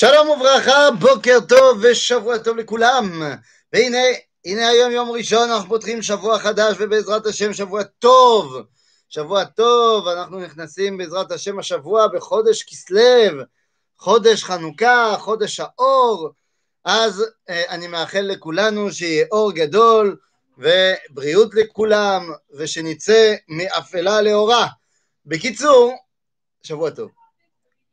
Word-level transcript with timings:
שלום 0.00 0.28
וברכה, 0.28 0.90
בוקר 1.00 1.38
טוב 1.48 1.78
ושבוע 1.82 2.38
טוב 2.38 2.56
לכולם. 2.56 3.22
והנה, 3.72 3.98
הנה 4.44 4.68
היום 4.68 4.92
יום 4.92 5.10
ראשון, 5.10 5.50
אנחנו 5.50 5.68
פותחים 5.68 6.02
שבוע 6.02 6.38
חדש 6.38 6.76
ובעזרת 6.78 7.26
השם 7.26 7.52
שבוע 7.52 7.82
טוב. 7.82 8.56
שבוע 9.08 9.44
טוב, 9.44 10.08
אנחנו 10.08 10.40
נכנסים 10.40 10.98
בעזרת 10.98 11.32
השם 11.32 11.58
השבוע 11.58 12.06
בחודש 12.06 12.62
כסלו, 12.62 13.42
חודש 13.98 14.44
חנוכה, 14.44 15.16
חודש 15.18 15.60
האור. 15.60 16.30
אז 16.84 17.24
אה, 17.48 17.62
אני 17.68 17.86
מאחל 17.86 18.20
לכולנו 18.20 18.92
שיהיה 18.92 19.26
אור 19.32 19.52
גדול 19.52 20.16
ובריאות 20.58 21.54
לכולם, 21.54 22.30
ושנצא 22.56 23.34
מאפלה 23.48 24.22
לאורה. 24.22 24.66
בקיצור, 25.26 25.94
שבוע 26.62 26.90
טוב. 26.90 27.17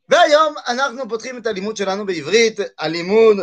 והיום 0.08 0.54
אנחנו 0.66 1.08
פותחים 1.08 1.38
את 1.38 1.46
הלימוד 1.46 1.76
שלנו 1.76 2.06
בעברית, 2.06 2.60
הלימוד 2.78 3.36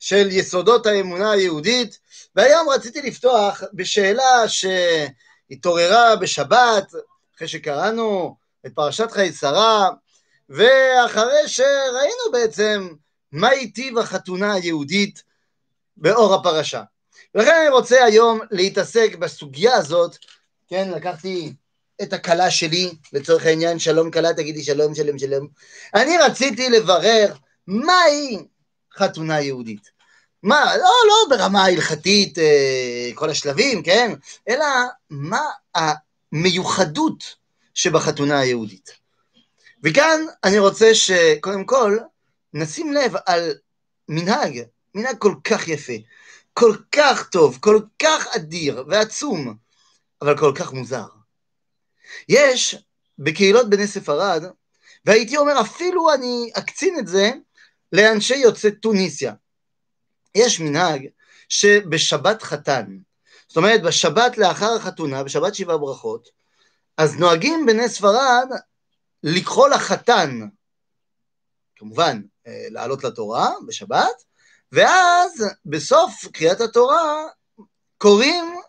של 0.00 0.28
יסודות 0.30 0.86
האמונה 0.86 1.30
היהודית, 1.30 1.98
והיום 2.36 2.68
רציתי 2.68 3.02
לפתוח 3.02 3.62
בשאלה 3.72 4.44
שהתעוררה 4.48 6.16
בשבת, 6.16 6.92
אחרי 7.36 7.48
שקראנו 7.48 8.36
את 8.66 8.72
פרשת 8.74 9.10
חיי 9.10 9.32
שרה, 9.32 9.90
ואחרי 10.48 11.48
שראינו 11.48 12.32
בעצם 12.32 12.88
מהי 13.32 13.70
טיב 13.70 13.98
החתונה 13.98 14.52
היהודית 14.52 15.22
באור 15.96 16.34
הפרשה. 16.34 16.82
ולכן 17.34 17.54
אני 17.60 17.68
רוצה 17.68 18.04
היום 18.04 18.40
להתעסק 18.50 19.16
בסוגיה 19.18 19.74
הזאת, 19.74 20.16
כן, 20.68 20.90
לקחתי 20.90 21.52
את 22.02 22.12
הכלה 22.12 22.50
שלי, 22.50 22.90
לצורך 23.12 23.46
העניין, 23.46 23.78
שלום 23.78 24.10
כלה, 24.10 24.34
תגידי 24.34 24.62
שלום, 24.64 24.94
שלום, 24.94 25.18
שלום. 25.18 25.48
אני 25.94 26.18
רציתי 26.18 26.70
לברר 26.70 27.34
מהי 27.66 28.38
חתונה 28.96 29.40
יהודית. 29.40 29.90
מה, 30.42 30.76
לא, 30.76 30.90
לא 31.08 31.36
ברמה 31.36 31.64
ההלכתית, 31.64 32.38
אה, 32.38 33.10
כל 33.14 33.30
השלבים, 33.30 33.82
כן? 33.82 34.12
אלא 34.48 34.66
מה 35.10 35.42
המיוחדות 35.74 37.24
שבחתונה 37.74 38.38
היהודית. 38.38 38.90
וכאן 39.82 40.20
אני 40.44 40.58
רוצה 40.58 40.94
שקודם 40.94 41.64
כל 41.64 41.98
נשים 42.54 42.92
לב 42.92 43.12
על 43.26 43.54
מנהג, 44.08 44.62
מנהג 44.94 45.18
כל 45.18 45.34
כך 45.44 45.68
יפה, 45.68 45.92
כל 46.54 46.76
כך 46.92 47.28
טוב, 47.28 47.58
כל 47.60 47.80
כך 47.98 48.26
אדיר 48.36 48.84
ועצום, 48.88 49.54
אבל 50.22 50.38
כל 50.38 50.52
כך 50.54 50.72
מוזר. 50.72 51.19
יש 52.28 52.76
בקהילות 53.18 53.70
בני 53.70 53.86
ספרד, 53.86 54.44
והייתי 55.04 55.36
אומר 55.36 55.60
אפילו 55.60 56.14
אני 56.14 56.50
אקצין 56.58 56.98
את 56.98 57.06
זה 57.06 57.30
לאנשי 57.92 58.36
יוצאי 58.36 58.70
טוניסיה. 58.70 59.32
יש 60.34 60.60
מנהג 60.60 61.06
שבשבת 61.48 62.42
חתן, 62.42 62.96
זאת 63.48 63.56
אומרת 63.56 63.82
בשבת 63.82 64.38
לאחר 64.38 64.72
החתונה, 64.76 65.22
בשבת 65.22 65.54
שבעה 65.54 65.78
ברכות, 65.78 66.28
אז 66.96 67.16
נוהגים 67.16 67.66
בני 67.66 67.88
ספרד 67.88 68.48
לקחו 69.22 69.68
לחתן, 69.68 70.40
כמובן 71.76 72.20
אה, 72.46 72.66
לעלות 72.70 73.04
לתורה 73.04 73.50
בשבת, 73.66 74.24
ואז 74.72 75.44
בסוף 75.66 76.26
קריאת 76.32 76.60
התורה 76.60 77.26
קוראים 77.98 78.60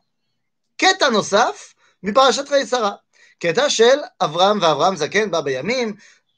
קטע 0.77 1.09
נוסף 1.09 1.73
מפרשת 2.03 2.47
חיי 2.47 2.65
שרה. 2.65 2.95
קטע 3.41 3.69
של 3.69 3.99
אברהם 4.21 4.59
ואברהם 4.61 4.95
זקן 4.95 5.31
בא 5.31 5.41
בימים, 5.41 5.93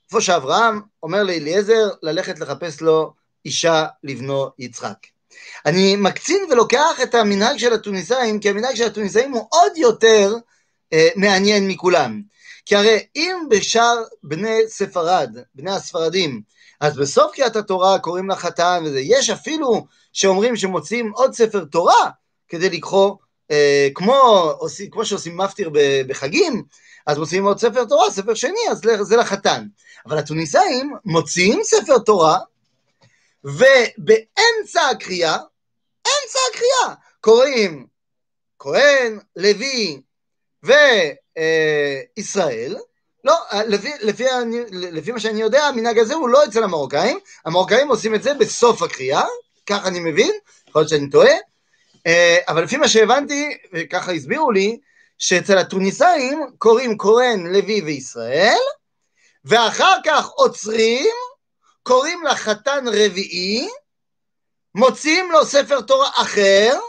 איפה 0.05 0.21
שאברהם 0.21 0.81
אומר 1.03 1.23
לאליעזר 1.23 1.89
ללכת 2.03 2.39
לחפש 2.39 2.81
לו 2.81 3.13
אישה 3.45 3.85
לבנו 4.03 4.49
יצחק. 4.59 4.97
אני 5.65 5.95
מקצין 5.95 6.45
ולוקח 6.51 6.99
את 7.03 7.15
המנהג 7.15 7.57
של 7.57 7.73
התוניסאים, 7.73 8.39
כי 8.39 8.49
המנהג 8.49 8.75
של 8.75 8.85
התוניסאים 8.85 9.31
הוא 9.31 9.47
עוד 9.49 9.71
יותר 9.77 10.35
אה, 10.93 11.07
מעניין 11.15 11.67
מכולם. 11.67 12.21
כי 12.65 12.75
הרי 12.75 12.99
אם 13.15 13.35
בשאר 13.49 14.03
בני 14.23 14.59
ספרד, 14.67 15.37
בני 15.55 15.71
הספרדים, 15.71 16.41
אז 16.79 16.97
בסוף 16.97 17.35
קריאת 17.35 17.55
התורה 17.55 17.99
קוראים 17.99 18.29
לחתן 18.29 18.83
וזה, 18.85 18.99
יש 18.99 19.29
אפילו 19.29 19.85
שאומרים 20.13 20.55
שמוציאים 20.55 21.11
עוד 21.15 21.33
ספר 21.33 21.65
תורה 21.65 22.09
כדי 22.49 22.69
לקחו, 22.69 23.17
אה, 23.51 23.87
כמו, 23.93 24.51
כמו 24.91 25.05
שעושים 25.05 25.37
מפטיר 25.37 25.69
בחגים, 26.07 26.63
אז 27.05 27.17
מוציאים 27.17 27.45
עוד 27.45 27.59
ספר 27.59 27.85
תורה, 27.85 28.11
ספר 28.11 28.33
שני, 28.33 28.59
אז 28.71 28.81
זה 29.01 29.17
לחתן. 29.17 29.65
אבל 30.05 30.17
התוניסאים 30.17 30.95
מוציאים 31.05 31.59
ספר 31.63 31.99
תורה, 31.99 32.39
ובאמצע 33.43 34.89
הקריאה, 34.91 35.37
אמצע 36.07 36.39
הקריאה, 36.49 36.95
קוראים 37.21 37.87
כהן, 38.59 39.19
לוי 39.35 40.01
וישראל, 40.63 42.75
לא, 43.23 43.37
לפי, 43.67 43.91
לפי, 44.01 44.23
לפי 44.71 45.11
מה 45.11 45.19
שאני 45.19 45.41
יודע, 45.41 45.63
המנהג 45.63 45.99
הזה 45.99 46.13
הוא 46.13 46.29
לא 46.29 46.45
אצל 46.45 46.63
המרוקאים, 46.63 47.19
המרוקאים 47.45 47.87
עושים 47.87 48.15
את 48.15 48.23
זה 48.23 48.33
בסוף 48.33 48.81
הקריאה, 48.81 49.23
כך 49.65 49.85
אני 49.85 49.99
מבין, 49.99 50.31
יכול 50.69 50.79
להיות 50.79 50.89
שאני 50.89 51.09
טועה, 51.09 51.33
אה, 52.07 52.37
אבל 52.47 52.63
לפי 52.63 52.77
מה 52.77 52.87
שהבנתי, 52.87 53.57
וככה 53.73 54.11
הסבירו 54.11 54.51
לי, 54.51 54.79
שאצל 55.23 55.57
התוניסאים 55.57 56.45
קוראים 56.57 56.97
כהן, 56.97 57.47
לוי 57.47 57.81
וישראל, 57.81 58.59
ואחר 59.45 59.93
כך 60.05 60.29
עוצרים, 60.29 61.13
קוראים 61.83 62.23
לחתן 62.25 62.85
רביעי, 62.87 63.69
מוציאים 64.75 65.31
לו 65.31 65.45
ספר 65.45 65.81
תורה 65.81 66.09
אחר, 66.13 66.79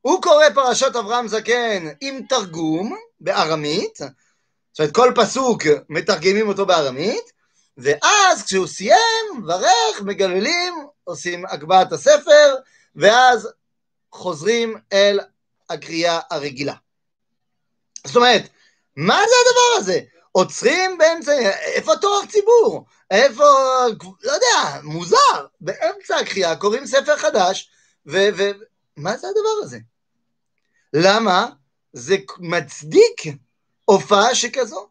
הוא 0.00 0.22
קורא 0.22 0.44
פרשת 0.54 0.96
אברהם 0.96 1.28
זקן 1.28 1.86
עם 2.00 2.20
תרגום 2.28 2.96
בארמית, 3.20 3.96
זאת 3.96 4.80
אומרת 4.80 4.94
כל 4.94 5.12
פסוק 5.16 5.62
מתרגמים 5.88 6.48
אותו 6.48 6.66
בארמית, 6.66 7.32
ואז 7.76 8.44
כשהוא 8.46 8.66
סיים, 8.66 9.46
ברך, 9.46 10.02
מגללים, 10.04 10.74
עושים 11.04 11.46
הגבהת 11.46 11.92
הספר, 11.92 12.56
ואז 12.94 13.48
חוזרים 14.12 14.76
אל 14.92 15.20
הקריאה 15.70 16.20
הרגילה. 16.30 16.74
זאת 18.06 18.16
אומרת, 18.16 18.48
מה 18.96 19.14
זה 19.28 19.34
הדבר 19.40 19.78
הזה? 19.78 20.00
עוצרים 20.32 20.98
באמצע, 20.98 21.32
איפה 21.74 21.92
תואר 22.00 22.26
ציבור? 22.26 22.86
איפה, 23.10 23.44
לא 24.22 24.32
יודע, 24.32 24.80
מוזר. 24.82 25.46
באמצע 25.60 26.16
הקריאה 26.16 26.56
קוראים 26.56 26.86
ספר 26.86 27.16
חדש, 27.16 27.70
ומה 28.06 29.16
זה 29.16 29.28
הדבר 29.28 29.62
הזה? 29.62 29.78
למה 30.94 31.48
זה 31.92 32.16
מצדיק 32.38 33.22
הופעה 33.84 34.34
שכזו? 34.34 34.88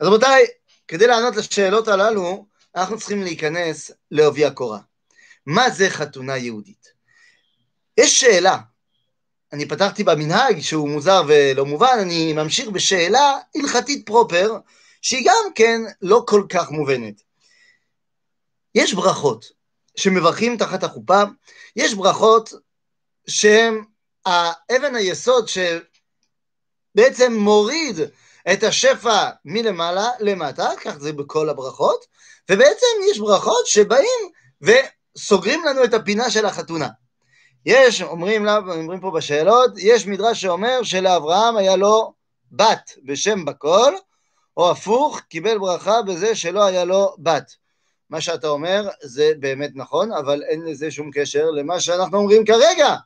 אז 0.00 0.06
רבותיי, 0.06 0.46
כדי 0.88 1.06
לענות 1.06 1.36
לשאלות 1.36 1.88
הללו, 1.88 2.46
אנחנו 2.76 2.98
צריכים 2.98 3.22
להיכנס 3.22 3.90
לעובי 4.10 4.44
הקורה. 4.44 4.78
מה 5.46 5.70
זה 5.70 5.90
חתונה 5.90 6.36
יהודית? 6.36 6.92
יש 7.96 8.20
שאלה 8.20 8.58
אני 9.52 9.68
פתחתי 9.68 10.04
במנהג 10.04 10.60
שהוא 10.60 10.88
מוזר 10.88 11.22
ולא 11.28 11.66
מובן, 11.66 11.98
אני 12.00 12.32
ממשיך 12.32 12.68
בשאלה 12.68 13.38
הלכתית 13.54 14.06
פרופר, 14.06 14.56
שהיא 15.02 15.26
גם 15.26 15.52
כן 15.54 15.80
לא 16.02 16.24
כל 16.26 16.42
כך 16.48 16.70
מובנת. 16.70 17.22
יש 18.74 18.94
ברכות 18.94 19.44
שמברכים 19.96 20.56
תחת 20.56 20.84
החופה, 20.84 21.22
יש 21.76 21.94
ברכות 21.94 22.50
שהן 23.28 23.84
האבן 24.26 24.94
היסוד 24.94 25.48
שבעצם 25.48 27.32
מוריד 27.32 27.96
את 28.52 28.62
השפע 28.62 29.30
מלמעלה 29.44 30.10
למטה, 30.20 30.70
כך 30.84 30.98
זה 30.98 31.12
בכל 31.12 31.48
הברכות, 31.48 32.04
ובעצם 32.50 32.86
יש 33.10 33.18
ברכות 33.18 33.66
שבאים 33.66 34.30
וסוגרים 34.62 35.64
לנו 35.64 35.84
את 35.84 35.94
הפינה 35.94 36.30
של 36.30 36.46
החתונה. 36.46 36.88
יש, 37.66 38.02
אומרים, 38.02 38.48
אומרים 38.48 39.00
פה 39.00 39.10
בשאלות, 39.10 39.70
יש 39.78 40.06
מדרש 40.06 40.40
שאומר 40.40 40.82
שלאברהם 40.82 41.56
היה 41.56 41.76
לו 41.76 42.12
בת 42.52 42.92
בשם 43.04 43.44
בקול, 43.44 43.94
או 44.56 44.70
הפוך, 44.70 45.20
קיבל 45.20 45.58
ברכה 45.58 46.02
בזה 46.02 46.34
שלא 46.34 46.64
היה 46.64 46.84
לו 46.84 47.14
בת. 47.18 47.52
מה 48.10 48.20
שאתה 48.20 48.48
אומר 48.48 48.88
זה 49.02 49.32
באמת 49.38 49.70
נכון, 49.74 50.12
אבל 50.12 50.42
אין 50.42 50.62
לזה 50.62 50.90
שום 50.90 51.10
קשר 51.14 51.50
למה 51.50 51.80
שאנחנו 51.80 52.18
אומרים 52.18 52.44
כרגע. 52.44 52.96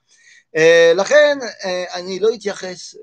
Uh, 0.56 0.60
לכן 0.94 1.38
uh, 1.40 1.94
אני 1.94 2.20
לא 2.20 2.28
אתייחס 2.34 2.94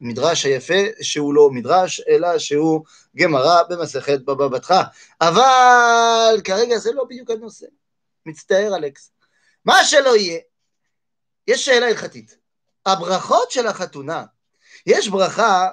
למדרש 0.00 0.44
היפה 0.44 0.82
שהוא 1.00 1.34
לא 1.34 1.50
מדרש, 1.50 2.00
אלא 2.08 2.38
שהוא 2.38 2.84
גמרא 3.16 3.62
במסכת 3.62 4.20
בבא 4.20 4.48
בתך. 4.48 4.74
אבל 5.20 6.40
כרגע 6.44 6.78
זה 6.78 6.92
לא 6.92 7.04
בדיוק 7.04 7.30
הנושא. 7.30 7.66
מצטער 8.26 8.76
אלכס. 8.76 9.10
מה 9.64 9.84
שלא 9.84 10.16
יהיה, 10.16 10.38
יש 11.46 11.64
שאלה 11.64 11.86
הלכתית. 11.86 12.36
הברכות 12.86 13.50
של 13.50 13.66
החתונה, 13.66 14.24
יש 14.86 15.08
ברכה 15.08 15.68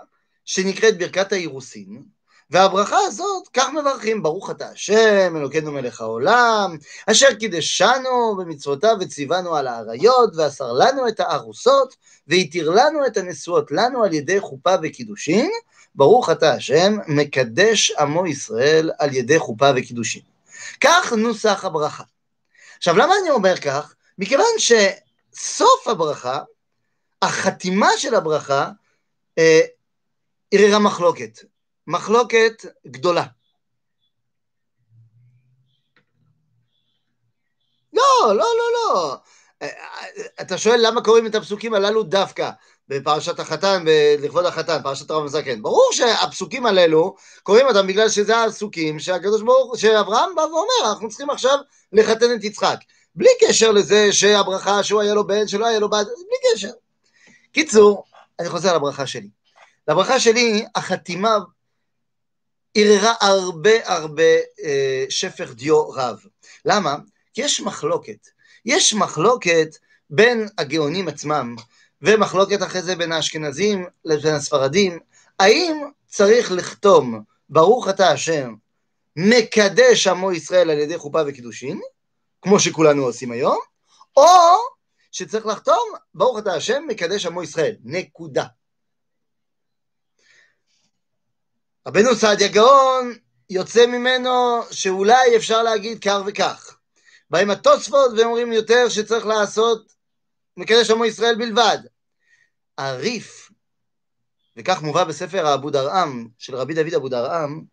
שנקראת 0.46 0.98
ברכת 0.98 1.32
האירוסין, 1.32 2.04
והברכה 2.50 2.98
הזאת, 2.98 3.48
כך 3.54 3.70
מברכים, 3.70 4.24
ברוך 4.24 4.50
אתה 4.50 4.70
השם, 4.70 5.34
אלוקינו 5.38 5.72
מלך 5.72 6.02
העולם, 6.02 6.78
אשר 7.08 7.34
קידשנו 7.34 8.36
במצוותיו 8.38 8.96
וציוונו 9.00 9.56
על 9.56 9.68
האריות, 9.68 10.36
ואסר 10.36 10.72
לנו 10.72 11.08
את 11.08 11.20
הארוסות, 11.20 11.96
והתיר 12.28 12.70
לנו 12.70 13.06
את 13.06 13.18
הנשואות 13.18 13.72
לנו 13.72 14.04
על 14.04 14.14
ידי 14.14 14.40
חופה 14.40 14.76
וקידושין, 14.84 15.52
ברוך 15.96 16.30
אתה 16.30 16.54
השם, 16.54 16.98
מקדש 17.08 17.92
עמו 17.92 18.28
ישראל 18.28 18.92
על 19.00 19.14
ידי 19.14 19.40
חופה 19.40 19.72
וקידושין. 19.76 20.22
כך 20.82 21.14
נוסח 21.14 21.66
הברכה. 21.66 22.04
עכשיו, 22.78 22.98
למה 22.98 23.14
אני 23.22 23.30
אומר 23.30 23.58
כך? 23.58 23.96
מכיוון 24.18 24.46
שסוף 24.58 25.88
הברכה, 25.88 26.42
החתימה 27.22 27.90
של 27.98 28.16
הברכה, 28.16 28.70
אה, 29.38 29.62
ערערה 30.52 30.80
מחלוקת. 30.80 31.40
מחלוקת 31.88 32.66
גדולה. 32.88 33.24
לא, 37.94 38.04
לא, 38.28 38.34
לא, 38.36 38.72
לא. 38.74 39.18
אתה 40.42 40.58
שואל 40.58 40.80
למה 40.88 41.04
קוראים 41.04 41.26
את 41.26 41.36
הפסוקים 41.36 41.74
הללו 41.74 42.04
דווקא 42.04 42.52
בפרשת 42.90 43.40
החתן, 43.40 43.86
לכבוד 44.20 44.46
החתן, 44.46 44.78
פרשת 44.84 45.10
הרב 45.10 45.24
מזקן. 45.24 45.62
ברור 45.62 45.90
שהפסוקים 45.92 46.66
הללו, 46.66 47.16
קוראים 47.44 47.68
אותם 47.68 47.88
בגלל 47.88 48.10
שזה 48.10 48.44
הפסוקים 48.44 49.00
שהקדוש 49.00 49.42
ברוך, 49.42 49.80
שאברהם 49.80 50.36
בא 50.36 50.42
ואומר, 50.42 50.92
אנחנו 50.92 51.10
צריכים 51.10 51.30
עכשיו 51.30 51.58
לחתן 51.94 52.36
את 52.36 52.44
יצחק. 52.44 52.78
בלי 53.16 53.30
קשר 53.42 53.72
לזה 53.72 54.14
שהברכה 54.14 54.84
שהוא 54.84 55.02
היה 55.02 55.14
לו 55.14 55.28
בן, 55.28 55.48
שלא 55.48 55.66
היה 55.68 55.80
לו 55.80 55.90
בת, 55.90 56.06
בלי 56.06 56.54
קשר. 56.54 56.72
קיצור, 57.52 58.04
אני 58.40 58.50
חוזר 58.50 58.76
לברכה 58.76 59.08
שלי. 59.08 59.30
לברכה 59.88 60.20
שלי, 60.20 60.66
החתימה 60.76 61.38
ערערה 62.76 63.14
הרבה 63.22 63.72
הרבה 63.86 64.34
אה, 64.64 65.06
שפך 65.10 65.52
דיו 65.52 65.90
רב. 65.90 66.20
למה? 66.66 66.96
כי 67.34 67.42
יש 67.42 67.62
מחלוקת. 67.62 68.28
יש 68.66 68.94
מחלוקת 68.94 69.68
בין 70.10 70.48
הגאונים 70.58 71.08
עצמם, 71.08 71.56
ומחלוקת 72.02 72.64
אחרי 72.64 72.82
זה 72.82 72.96
בין 72.96 73.12
האשכנזים 73.12 73.86
לבין 74.06 74.34
הספרדים, 74.36 75.00
האם 75.40 75.90
צריך 76.06 76.52
לכתום 76.52 77.24
ברוך 77.50 77.90
אתה 77.90 78.10
השם 78.12 78.54
מקדש 79.16 80.08
עמו 80.08 80.32
ישראל 80.32 80.70
על 80.70 80.80
ידי 80.80 80.98
חופה 80.98 81.22
וקידושין, 81.28 81.82
כמו 82.42 82.60
שכולנו 82.60 83.04
עושים 83.04 83.32
היום, 83.32 83.60
או 84.18 84.58
שצריך 85.12 85.46
לחתום 85.46 85.94
ברוך 86.14 86.40
אתה 86.40 86.54
השם 86.54 86.84
מקדש 86.88 87.26
עמו 87.26 87.44
ישראל, 87.44 87.76
נקודה. 87.84 88.46
רבנו 91.88 92.16
סעדיה 92.16 92.48
גאון 92.48 93.14
יוצא 93.50 93.86
ממנו 93.86 94.62
שאולי 94.72 95.36
אפשר 95.36 95.64
להגיד 95.64 96.04
כך 96.04 96.18
וכך. 96.26 96.78
באים 97.30 97.50
התוספות 97.50 98.12
ואומרים 98.18 98.54
יותר 98.54 98.90
שצריך 98.90 99.26
לעשות 99.26 99.97
מקדש 100.58 100.90
עמו 100.90 101.06
ישראל 101.06 101.36
בלבד. 101.36 101.78
הריף, 102.78 103.52
וכך 104.58 104.82
מובא 104.82 105.04
בספר 105.04 105.48
האבו 105.48 105.70
דרעם 105.70 106.28
של 106.38 106.56
רבי 106.56 106.74
דוד 106.74 106.94
אבו 106.94 107.10
דרעם, 107.10 107.64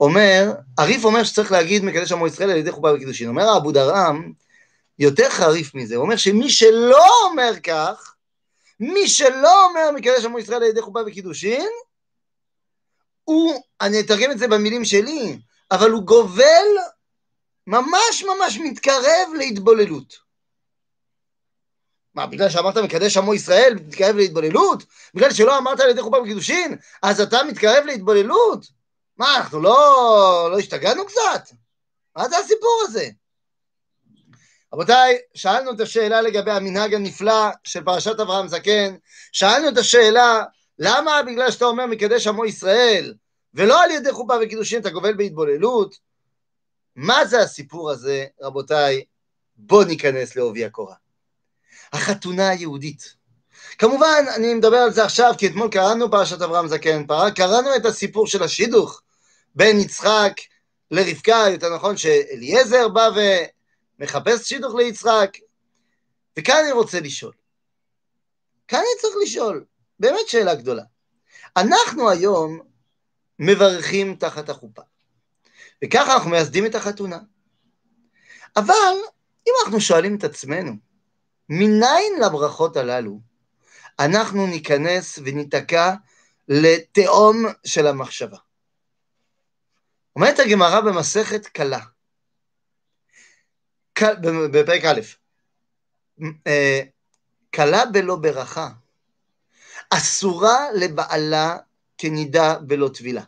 אומר, 0.00 0.52
הריף 0.78 1.04
אומר 1.04 1.24
שצריך 1.24 1.52
להגיד 1.52 1.84
מקדש 1.84 2.12
עמו 2.12 2.26
ישראל 2.26 2.50
על 2.50 2.56
ידי 2.56 2.72
חופה 2.72 2.94
וקידושין. 2.94 3.28
אומר 3.28 3.48
האבו 3.48 3.72
דרעם, 3.72 4.32
יותר 4.98 5.30
חריף 5.30 5.74
מזה, 5.74 5.96
הוא 5.96 6.04
אומר 6.04 6.16
שמי 6.16 6.50
שלא 6.50 7.06
אומר 7.24 7.60
כך, 7.62 8.14
מי 8.80 9.08
שלא 9.08 9.66
אומר 9.66 9.90
מקדש 9.94 10.24
עמו 10.24 10.38
ישראל 10.38 10.62
על 10.62 10.68
ידי 10.68 10.82
חופה 10.82 11.00
וקידושין, 11.06 11.68
הוא, 13.24 13.62
אני 13.80 14.00
אתרגם 14.00 14.30
את 14.30 14.38
זה 14.38 14.48
במילים 14.48 14.84
שלי, 14.84 15.38
אבל 15.70 15.90
הוא 15.90 16.02
גובל, 16.02 16.66
ממש 17.66 18.24
ממש 18.24 18.58
מתקרב 18.58 19.28
להתבוללות. 19.38 20.29
מה, 22.14 22.26
בגלל 22.26 22.48
שאמרת 22.48 22.76
מקדש 22.76 23.16
עמו 23.16 23.34
ישראל, 23.34 23.74
מתקרב 23.74 24.16
להתבוללות? 24.16 24.82
בגלל 25.14 25.32
שלא 25.32 25.58
אמרת 25.58 25.80
על 25.80 25.90
ידי 25.90 26.02
חופה 26.02 26.20
וקידושין, 26.20 26.76
אז 27.02 27.20
אתה 27.20 27.38
מתקרב 27.48 27.84
להתבוללות? 27.84 28.66
מה, 29.16 29.36
אנחנו 29.36 29.60
לא, 29.60 30.48
לא 30.52 30.58
השתגענו 30.58 31.06
קצת? 31.06 31.56
מה 32.16 32.28
זה 32.28 32.38
הסיפור 32.38 32.82
הזה? 32.82 33.08
רבותיי, 34.74 35.18
שאלנו 35.34 35.72
את 35.72 35.80
השאלה 35.80 36.20
לגבי 36.20 36.50
המנהג 36.50 36.94
הנפלא 36.94 37.48
של 37.64 37.84
פרשת 37.84 38.20
אברהם 38.20 38.48
זקן, 38.48 38.94
שאלנו 39.32 39.68
את 39.68 39.78
השאלה, 39.78 40.44
למה 40.78 41.22
בגלל 41.22 41.50
שאתה 41.50 41.64
אומר 41.64 41.86
מקדש 41.86 42.26
עמו 42.26 42.44
ישראל, 42.44 43.14
ולא 43.54 43.82
על 43.82 43.90
ידי 43.90 44.12
חופה 44.12 44.34
וקידושין 44.42 44.80
אתה 44.80 44.90
גובל 44.90 45.14
בהתבוללות? 45.14 45.94
מה 46.96 47.26
זה 47.26 47.40
הסיפור 47.40 47.90
הזה, 47.90 48.26
רבותיי? 48.42 49.04
בואו 49.56 49.84
ניכנס 49.84 50.36
לעובי 50.36 50.64
הקורה. 50.64 50.94
החתונה 51.92 52.48
היהודית. 52.48 53.14
כמובן, 53.78 54.24
אני 54.36 54.54
מדבר 54.54 54.76
על 54.76 54.92
זה 54.92 55.04
עכשיו, 55.04 55.34
כי 55.38 55.46
אתמול 55.46 55.68
קראנו 55.70 56.10
פרשת 56.10 56.42
אברהם 56.42 56.68
זקן, 56.68 57.04
קראנו 57.34 57.76
את 57.76 57.86
הסיפור 57.86 58.26
של 58.26 58.42
השידוך 58.42 59.02
בין 59.54 59.80
יצחק 59.80 60.32
לרבקה, 60.90 61.44
יותר 61.50 61.74
נכון 61.74 61.96
שאליעזר 61.96 62.88
בא 62.88 63.08
ומחפש 63.98 64.48
שידוך 64.48 64.74
ליצחק. 64.74 65.30
וכאן 66.38 66.60
אני 66.64 66.72
רוצה 66.72 67.00
לשאול. 67.00 67.32
כאן 68.68 68.78
אני 68.78 69.00
צריך 69.00 69.14
לשאול, 69.22 69.64
באמת 70.00 70.28
שאלה 70.28 70.54
גדולה. 70.54 70.82
אנחנו 71.56 72.10
היום 72.10 72.60
מברכים 73.38 74.16
תחת 74.16 74.48
החופה. 74.48 74.82
וככה 75.84 76.14
אנחנו 76.14 76.30
מייסדים 76.30 76.66
את 76.66 76.74
החתונה. 76.74 77.18
אבל 78.56 78.94
אם 79.48 79.52
אנחנו 79.64 79.80
שואלים 79.80 80.16
את 80.16 80.24
עצמנו, 80.24 80.72
מניין 81.50 82.12
לברכות 82.24 82.76
הללו 82.76 83.20
אנחנו 83.98 84.46
ניכנס 84.46 85.18
וניתקע 85.24 85.94
לתהום 86.48 87.44
של 87.64 87.86
המחשבה. 87.86 88.36
אומרת 90.16 90.38
הגמרא 90.38 90.80
במסכת 90.80 91.46
קלה, 91.46 91.80
בפרק 94.52 94.84
א', 94.84 95.00
אה, 96.46 96.80
קלה 97.50 97.86
בלא 97.86 98.16
ברכה, 98.16 98.68
אסורה 99.90 100.72
לבעלה 100.72 101.56
כנידה 101.98 102.58
בלא 102.58 102.90
טבילה. 102.94 103.22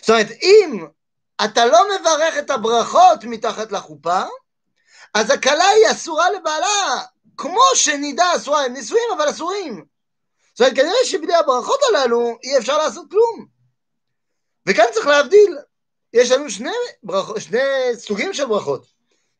זאת 0.00 0.10
אומרת, 0.10 0.30
אם 0.42 0.86
אתה 1.44 1.66
לא 1.66 1.78
מברך 2.00 2.34
את 2.38 2.50
הברכות 2.50 3.24
מתחת 3.24 3.72
לחופה, 3.72 4.22
אז 5.16 5.30
הכלה 5.30 5.64
היא 5.64 5.90
אסורה 5.92 6.30
לבעלה, 6.30 7.02
כמו 7.36 7.62
שנידה 7.74 8.36
אסורה, 8.36 8.64
הם 8.64 8.72
נישואים 8.72 9.04
אבל 9.16 9.30
אסורים. 9.30 9.84
זאת 10.52 10.60
אומרת, 10.60 10.76
כנראה 10.76 11.04
שבלי 11.04 11.34
הברכות 11.34 11.80
הללו 11.88 12.38
אי 12.44 12.58
אפשר 12.58 12.78
לעשות 12.78 13.10
כלום. 13.10 13.46
וכאן 14.66 14.84
צריך 14.94 15.06
להבדיל, 15.06 15.58
יש 16.12 16.30
לנו 16.30 16.50
שני, 16.50 16.70
ברכ... 17.02 17.40
שני 17.40 17.58
סוגים 17.94 18.34
של 18.34 18.46
ברכות. 18.46 18.86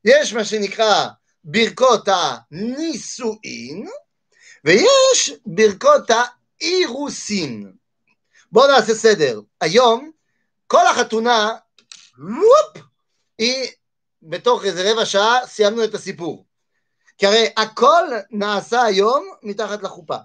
יש 0.04 0.32
מה 0.32 0.44
שנקרא 0.44 1.06
ברכות 1.44 2.08
הנישואין, 2.08 3.88
ויש 4.64 5.32
ברכות 5.46 6.10
האירוסין. 6.60 7.72
בואו 8.52 8.66
נעשה 8.66 8.94
סדר. 8.94 9.40
היום 9.60 10.10
כל 10.66 10.86
החתונה, 10.86 11.50
וופ, 12.18 12.84
היא 13.38 13.70
בתוך 14.28 14.64
איזה 14.64 14.92
רבע 14.92 15.06
שעה 15.06 15.46
סיימנו 15.46 15.84
את 15.84 15.94
הסיפור. 15.94 16.46
כי 17.18 17.26
הרי 17.26 17.46
הכל 17.56 18.04
נעשה 18.30 18.82
היום 18.82 19.30
מתחת 19.42 19.82
לחופה. 19.82 20.16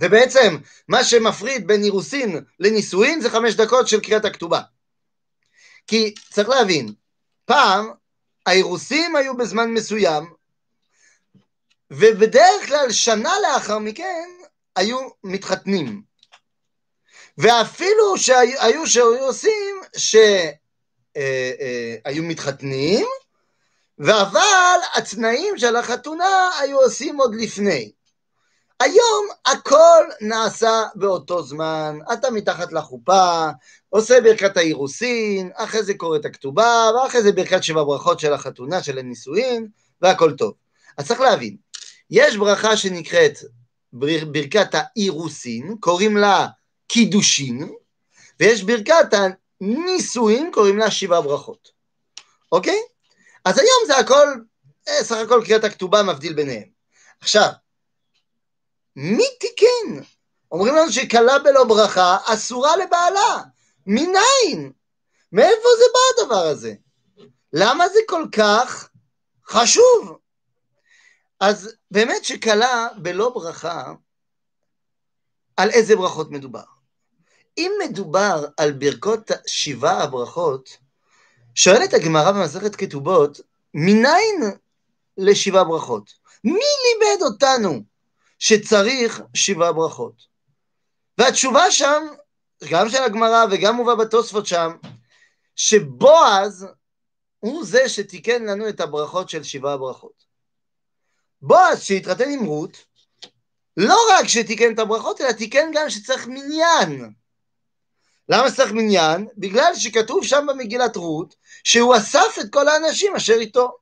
ובעצם 0.00 0.56
מה 0.88 1.04
שמפריד 1.04 1.66
בין 1.66 1.82
אירוסין 1.82 2.44
לנישואין 2.60 3.20
זה 3.20 3.30
חמש 3.30 3.54
דקות 3.54 3.88
של 3.88 4.00
קריאת 4.00 4.24
הכתובה. 4.24 4.60
כי 5.86 6.14
צריך 6.30 6.48
להבין, 6.48 6.94
פעם 7.44 7.90
האירוסים 8.46 9.16
היו 9.16 9.36
בזמן 9.36 9.70
מסוים, 9.70 10.34
ובדרך 11.90 12.66
כלל 12.66 12.92
שנה 12.92 13.32
לאחר 13.42 13.78
מכן 13.78 14.28
היו 14.76 15.08
מתחתנים. 15.24 16.02
ואפילו 17.38 18.18
שהיו 18.18 18.86
שהיו 18.86 19.26
עושים 19.26 19.80
אה, 21.16 21.52
אה, 22.06 22.20
מתחתנים, 22.20 23.06
אבל 24.00 24.78
התנאים 24.96 25.58
של 25.58 25.76
החתונה 25.76 26.50
היו 26.60 26.80
עושים 26.80 27.20
עוד 27.20 27.34
לפני. 27.34 27.92
היום 28.80 29.26
הכל 29.46 30.04
נעשה 30.20 30.82
באותו 30.94 31.42
זמן, 31.42 31.98
אתה 32.12 32.30
מתחת 32.30 32.72
לחופה, 32.72 33.48
עושה 33.88 34.20
ברכת 34.20 34.56
האירוסין, 34.56 35.50
אחרי 35.54 35.82
זה 35.82 35.94
קורא 35.94 36.16
את 36.16 36.24
הכתובה, 36.24 36.90
ואחרי 36.94 37.22
זה 37.22 37.32
ברכת 37.32 37.62
שבע 37.62 37.84
ברכות 37.84 38.20
של 38.20 38.32
החתונה, 38.32 38.82
של 38.82 38.98
הנישואין, 38.98 39.68
והכל 40.02 40.32
טוב. 40.32 40.52
אז 40.98 41.06
צריך 41.06 41.20
להבין, 41.20 41.56
יש 42.10 42.36
ברכה 42.36 42.76
שנקראת 42.76 43.38
ברכת 43.92 44.68
האירוסין, 44.72 45.76
קוראים 45.80 46.16
לה 46.16 46.46
קידושין, 46.88 47.68
ויש 48.40 48.62
ברכת 48.62 49.14
הנישואין, 49.60 50.50
קוראים 50.52 50.78
לה 50.78 50.90
שבעה 50.90 51.20
ברכות, 51.20 51.70
אוקיי? 52.52 52.80
אז 53.44 53.58
היום 53.58 53.82
זה 53.86 53.96
הכל, 53.96 54.26
אה, 54.88 55.04
סך 55.04 55.16
הכל 55.16 55.42
קריאת 55.44 55.64
הכתובה 55.64 56.02
מבדיל 56.02 56.32
ביניהם. 56.32 56.68
עכשיו, 57.20 57.48
מי 58.96 59.24
תיקן? 59.40 60.04
אומרים 60.52 60.74
לנו 60.74 60.92
שכלה 60.92 61.38
בלא 61.38 61.64
ברכה 61.64 62.16
אסורה 62.24 62.76
לבעלה. 62.76 63.42
מניין? 63.86 64.72
מאיפה 65.32 65.68
זה 65.78 65.84
בא 65.92 66.22
הדבר 66.22 66.46
הזה? 66.46 66.74
למה 67.52 67.88
זה 67.88 67.98
כל 68.08 68.24
כך 68.36 68.88
חשוב? 69.46 70.18
אז 71.40 71.74
באמת 71.90 72.24
שכלה 72.24 72.88
בלא 72.96 73.28
ברכה, 73.28 73.92
על 75.56 75.70
איזה 75.70 75.96
ברכות 75.96 76.30
מדובר? 76.30 76.62
אם 77.58 77.72
מדובר 77.84 78.44
על 78.56 78.72
ברכות 78.72 79.30
שבעה 79.46 80.02
הברכות, 80.02 80.76
שואלת 81.54 81.94
הגמרא 81.94 82.32
במסכת 82.32 82.76
כתובות, 82.76 83.40
מניין 83.74 84.42
לשבעה 85.16 85.64
ברכות? 85.64 86.10
מי 86.44 86.52
לימד 86.52 87.22
אותנו 87.22 87.82
שצריך 88.38 89.22
שבעה 89.34 89.72
ברכות? 89.72 90.14
והתשובה 91.18 91.70
שם, 91.70 92.06
גם 92.70 92.88
של 92.88 93.02
הגמרא 93.02 93.44
וגם 93.50 93.76
מובא 93.76 93.94
בתוספות 93.94 94.46
שם, 94.46 94.72
שבועז 95.56 96.66
הוא 97.40 97.64
זה 97.64 97.88
שתיקן 97.88 98.44
לנו 98.44 98.68
את 98.68 98.80
הברכות 98.80 99.28
של 99.28 99.42
שבעה 99.42 99.76
ברכות. 99.76 100.24
בועז 101.42 101.82
שהתחתן 101.82 102.30
עם 102.30 102.44
רות, 102.44 102.76
לא 103.76 103.96
רק 104.10 104.26
שתיקן 104.26 104.74
את 104.74 104.78
הברכות, 104.78 105.20
אלא 105.20 105.32
תיקן 105.32 105.70
גם 105.74 105.90
שצריך 105.90 106.26
מניין. 106.26 107.12
למה 108.30 108.50
צריך 108.50 108.72
מניין? 108.72 109.26
בגלל 109.38 109.72
שכתוב 109.74 110.24
שם 110.24 110.46
במגילת 110.48 110.96
רות, 110.96 111.34
שהוא 111.64 111.96
אסף 111.96 112.38
את 112.40 112.52
כל 112.52 112.68
האנשים 112.68 113.16
אשר 113.16 113.32
איתו. 113.32 113.76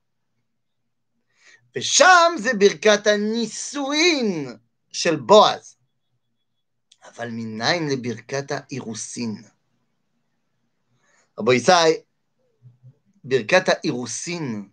ושם 1.77 2.35
זה 2.37 2.53
ברכת 2.53 3.07
הנישואין 3.07 4.57
של 4.91 5.15
בועז. 5.15 5.75
אבל 7.05 7.29
מניין 7.29 7.89
לברכת 7.89 8.51
האירוסין? 8.51 9.43
רבו 11.39 11.53
ישי, 11.53 11.71
ברכת 13.23 13.69
האירוסין, 13.69 14.69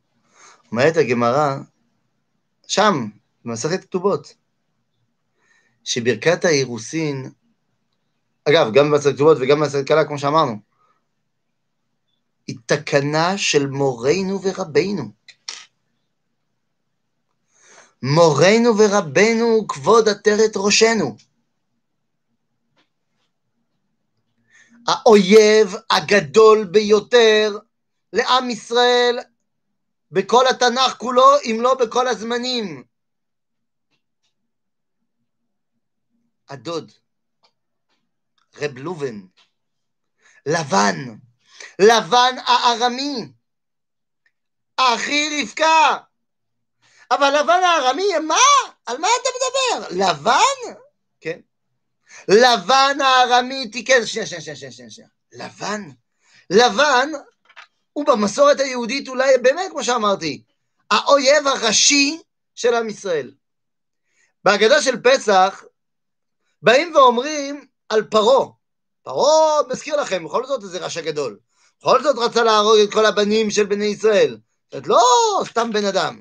אומרת 0.73 0.97
הגמרא, 0.97 1.57
שם, 2.67 3.09
במסכת 3.45 3.85
כתובות, 3.85 4.35
שברכת 5.85 6.45
האירוסין, 6.45 7.31
אגב, 8.49 8.73
גם 8.75 8.91
במסכת 8.91 9.15
כתובות 9.15 9.39
וגם 9.41 9.61
במסכת 9.61 9.87
קלה, 9.87 10.05
כמו 10.05 10.19
שאמרנו, 10.19 10.57
היא 12.47 12.57
תקנה 12.67 13.39
של 13.39 13.67
מורנו 13.67 14.43
ורבנו. 14.43 15.13
מורנו 18.03 18.79
ורבנו 18.79 19.69
כבוד 19.69 20.09
עטרת 20.09 20.53
ראשנו. 20.57 21.17
האויב 24.89 25.75
הגדול 25.91 26.65
ביותר 26.65 27.59
לעם 28.13 28.51
ישראל 28.51 29.19
בכל 30.11 30.47
התנ"ך 30.47 30.97
כולו, 30.99 31.27
אם 31.45 31.59
לא 31.61 31.75
בכל 31.75 32.09
הזמנים. 32.09 32.85
הדוד, 36.49 36.93
רב 38.61 38.79
לובן, 38.79 39.21
לבן, 40.47 40.97
לבן 41.79 42.37
הארמי, 42.47 43.33
אחי 44.77 45.43
רבקה. 45.43 45.97
אבל 47.11 47.41
לבן 47.41 47.61
הארמי, 47.65 48.19
מה? 48.27 48.35
על 48.87 48.99
מה 48.99 49.09
אתה 49.23 49.29
מדבר? 49.37 50.05
לבן? 50.05 50.75
כן. 51.21 51.41
לבן 52.29 53.01
הארמי 53.01 53.71
תיקן, 53.71 54.07
שנייה, 54.07 54.27
שנייה, 54.27 54.43
שנייה, 54.43 54.73
שנייה, 54.73 54.91
שנייה. 54.91 55.09
לבן? 55.33 55.83
לבן 56.51 57.09
הוא 57.93 58.07
במסורת 58.07 58.61
היהודית 58.61 59.09
אולי 59.09 59.39
באמת, 59.39 59.71
כמו 59.71 59.85
שאמרתי, 59.85 60.43
האויב 60.91 61.47
הראשי 61.47 62.23
של 62.55 62.75
עם 62.75 62.89
ישראל. 62.89 63.35
בהגדה 64.45 64.83
של 64.83 65.03
פסח 65.03 65.65
באים 66.63 66.95
ואומרים 66.95 67.67
על 67.89 68.03
פרעה. 68.03 68.47
פרעה, 69.03 69.61
מזכיר 69.69 69.97
לכם, 69.97 70.25
בכל 70.25 70.47
זאת 70.47 70.63
איזה 70.63 70.79
רשע 70.79 71.01
גדול. 71.01 71.39
בכל 71.81 72.03
זאת 72.03 72.17
רצה 72.19 72.43
להרוג 72.43 72.79
את 72.79 72.93
כל 72.93 73.07
הבנים 73.07 73.51
של 73.51 73.67
בני 73.67 73.85
ישראל. 73.85 74.39
זאת 74.73 74.87
לא 74.87 75.03
סתם 75.45 75.73
בן 75.73 75.85
אדם. 75.85 76.21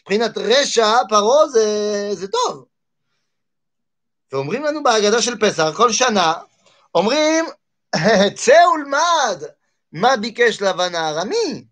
מבחינת 0.00 0.38
רשע, 0.38 0.92
פרעה 1.08 1.48
זה, 1.48 2.08
זה 2.12 2.28
טוב. 2.28 2.64
ואומרים 4.32 4.64
לנו 4.64 4.82
בהגדה 4.82 5.22
של 5.22 5.38
פסח, 5.38 5.72
כל 5.76 5.92
שנה, 5.92 6.34
אומרים, 6.94 7.44
צא 8.40 8.60
ולמד 8.74 9.42
מה 9.92 10.16
ביקש 10.16 10.62
לבן 10.62 10.94
הארמי? 10.94 11.64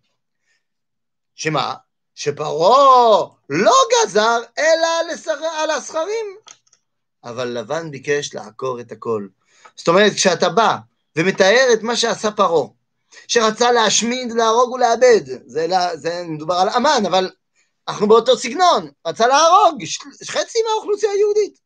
שמה? 1.35 1.75
שפרעה 2.15 3.29
לא 3.49 3.75
גזר 3.93 4.41
אלא 4.59 5.13
לסר... 5.13 5.45
על 5.45 5.71
הסכרים. 5.71 6.37
אבל 7.25 7.49
לבן 7.49 7.91
ביקש 7.91 8.35
לעקור 8.35 8.81
את 8.81 8.93
הכל. 8.93 9.27
זאת 9.77 9.89
אומרת, 9.89 10.13
כשאתה 10.13 10.49
בא 10.49 10.77
ומתאר 11.17 11.67
את 11.73 11.83
מה 11.83 11.97
שעשה 11.97 12.31
פרעה, 12.31 12.69
שרצה 13.29 13.73
להשמיד, 13.73 14.33
להרוג 14.33 14.73
ולאבד, 14.73 15.21
זה, 15.47 15.67
זה 15.95 16.25
מדובר 16.29 16.55
על 16.55 16.69
אמן, 16.69 17.07
אבל 17.07 17.31
אנחנו 17.89 18.09
באותו 18.09 18.39
סגנון, 18.39 18.91
רצה 19.07 19.27
להרוג 19.27 19.85
חצי 20.25 20.59
מהאוכלוסייה 20.69 21.13
היהודית. 21.13 21.59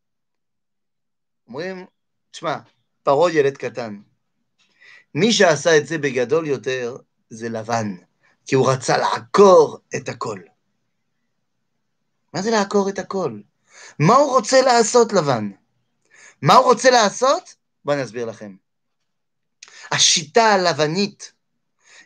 אומרים, 1.48 1.86
תשמע, 2.30 2.58
פרעה 3.02 3.32
ילד 3.32 3.56
קטן. 3.56 4.00
מי 5.14 5.32
שעשה 5.32 5.76
את 5.76 5.86
זה 5.86 5.98
בגדול 5.98 6.46
יותר 6.46 6.96
זה 7.30 7.48
לבן, 7.48 7.96
כי 8.46 8.54
הוא 8.54 8.70
רצה 8.70 8.96
לעקור 8.96 9.78
את 9.96 10.08
הכל. 10.08 10.40
מה 12.34 12.42
זה 12.42 12.50
לעקור 12.50 12.88
את 12.88 12.98
הכל? 12.98 13.40
מה 13.98 14.14
הוא 14.14 14.30
רוצה 14.30 14.62
לעשות 14.62 15.12
לבן? 15.12 15.50
מה 16.42 16.54
הוא 16.54 16.64
רוצה 16.64 16.90
לעשות? 16.90 17.54
בואו 17.84 17.96
אני 17.96 18.04
אסביר 18.04 18.26
לכם. 18.26 18.56
השיטה 19.90 20.44
הלבנית 20.44 21.32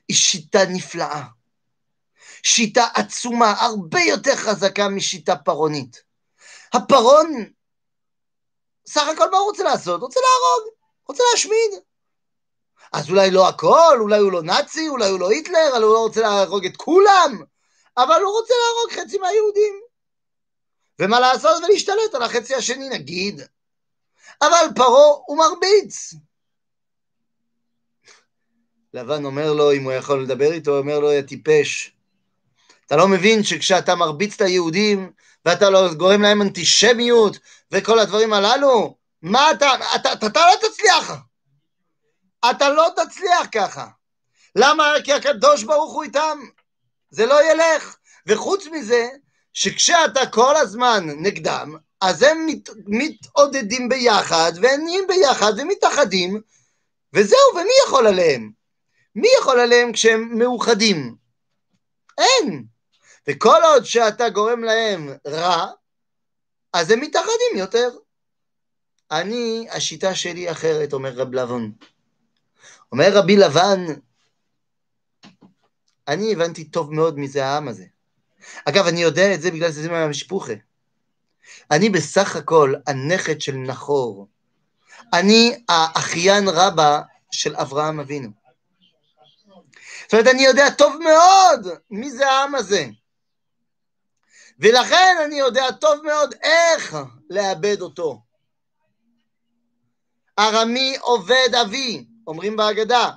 היא 0.08 0.16
שיטה 0.16 0.58
נפלאה. 0.68 1.22
שיטה 2.42 2.86
עצומה, 2.94 3.54
הרבה 3.58 4.00
יותר 4.00 4.36
חזקה 4.36 4.88
משיטה 4.88 5.36
פרעונית. 5.36 6.02
הפרעון, 6.72 7.50
סך 8.88 9.08
הכל 9.12 9.30
מה 9.30 9.38
הוא 9.38 9.46
רוצה 9.46 9.62
לעשות? 9.62 10.00
רוצה 10.00 10.20
להרוג, 10.20 10.74
רוצה 11.08 11.22
להשמיד. 11.32 11.82
אז 12.92 13.10
אולי 13.10 13.30
לא 13.30 13.48
הכל, 13.48 13.96
אולי 14.00 14.18
הוא 14.18 14.32
לא 14.32 14.42
נאצי, 14.42 14.88
אולי 14.88 15.10
הוא 15.10 15.20
לא 15.20 15.30
היטלר, 15.30 15.68
אולי 15.72 15.84
הוא 15.84 15.94
לא 15.94 15.98
רוצה 15.98 16.20
להרוג 16.20 16.66
את 16.66 16.76
כולם, 16.76 17.42
אבל 17.96 18.22
הוא 18.22 18.32
רוצה 18.32 18.54
להרוג 18.54 19.00
חצי 19.00 19.18
מהיהודים. 19.18 19.89
ומה 21.00 21.20
לעשות 21.20 21.62
ולהשתלט 21.64 22.14
על 22.14 22.22
החצי 22.22 22.54
השני, 22.54 22.88
נגיד. 22.88 23.40
אבל 24.42 24.66
פרעה 24.74 25.16
הוא 25.26 25.38
מרביץ. 25.38 26.14
לבן 28.94 29.24
אומר 29.24 29.52
לו, 29.52 29.72
אם 29.72 29.84
הוא 29.84 29.92
יכול 29.92 30.22
לדבר 30.22 30.52
איתו, 30.52 30.78
אומר 30.78 30.98
לו, 30.98 31.12
יא 31.12 31.22
טיפש. 31.22 31.92
אתה 32.86 32.96
לא 32.96 33.08
מבין 33.08 33.42
שכשאתה 33.42 33.94
מרביץ 33.94 34.34
את 34.34 34.40
היהודים, 34.40 35.12
ואתה 35.44 35.70
לא 35.70 35.94
גורם 35.94 36.22
להם 36.22 36.42
אנטישמיות, 36.42 37.38
וכל 37.72 37.98
הדברים 37.98 38.32
הללו, 38.32 38.96
מה 39.22 39.50
אתה, 39.50 39.74
אתה, 39.94 40.12
אתה, 40.12 40.26
אתה 40.26 40.40
לא 40.40 40.68
תצליח. 40.68 41.12
אתה 42.50 42.68
לא 42.68 42.88
תצליח 42.96 43.46
ככה. 43.52 43.86
למה? 44.56 44.92
כי 45.04 45.12
הקדוש 45.12 45.64
ברוך 45.64 45.92
הוא 45.92 46.02
איתם. 46.02 46.38
זה 47.10 47.26
לא 47.26 47.52
ילך. 47.52 47.96
וחוץ 48.26 48.66
מזה, 48.66 49.08
שכשאתה 49.52 50.26
כל 50.26 50.56
הזמן 50.56 51.06
נגדם, 51.16 51.76
אז 52.00 52.22
הם 52.22 52.46
מת, 52.46 52.68
מתעודדים 52.86 53.88
ביחד, 53.88 54.52
והם 54.62 54.80
נהיים 54.84 55.04
ביחד 55.08 55.52
ומתאחדים, 55.58 56.40
וזהו, 57.12 57.50
ומי 57.54 57.72
יכול 57.86 58.06
עליהם? 58.06 58.50
מי 59.14 59.28
יכול 59.40 59.60
עליהם 59.60 59.92
כשהם 59.92 60.38
מאוחדים? 60.38 61.14
אין. 62.18 62.64
וכל 63.28 63.60
עוד 63.64 63.84
שאתה 63.84 64.28
גורם 64.28 64.64
להם 64.64 65.08
רע, 65.26 65.66
אז 66.72 66.90
הם 66.90 67.00
מתאחדים 67.00 67.56
יותר. 67.56 67.90
אני, 69.10 69.66
השיטה 69.70 70.14
שלי 70.14 70.50
אחרת, 70.50 70.92
אומר 70.92 71.12
רב 71.12 71.34
לבון. 71.34 71.72
אומר 72.92 73.08
רבי 73.12 73.36
לבן, 73.36 73.80
אני 76.08 76.32
הבנתי 76.32 76.64
טוב 76.64 76.92
מאוד 76.94 77.18
מי 77.18 77.28
זה 77.28 77.46
העם 77.46 77.68
הזה. 77.68 77.84
אגב, 78.64 78.86
אני 78.86 79.02
יודע 79.02 79.34
את 79.34 79.42
זה 79.42 79.50
בגלל 79.50 79.68
שזה 79.68 79.90
מהמשפוחה. 79.90 80.52
אני 81.70 81.90
בסך 81.90 82.36
הכל 82.36 82.74
הנכד 82.86 83.40
של 83.40 83.52
נחור. 83.52 84.28
אני 85.12 85.64
האחיין 85.68 86.48
רבא 86.48 87.00
של 87.30 87.56
אברהם 87.56 88.00
אבינו. 88.00 88.30
זאת 90.02 90.12
אומרת, 90.12 90.26
אני 90.26 90.42
יודע 90.42 90.70
טוב 90.70 90.96
מאוד 91.02 91.68
מי 91.90 92.10
זה 92.10 92.30
העם 92.30 92.54
הזה. 92.54 92.86
ולכן 94.58 95.16
אני 95.24 95.38
יודע 95.38 95.70
טוב 95.70 96.00
מאוד 96.04 96.34
איך 96.42 96.96
לאבד 97.30 97.80
אותו. 97.80 98.22
ארמי 100.38 100.96
עובד 101.00 101.48
אבי, 101.62 102.04
אומרים 102.26 102.56
בהגדה. 102.56 103.10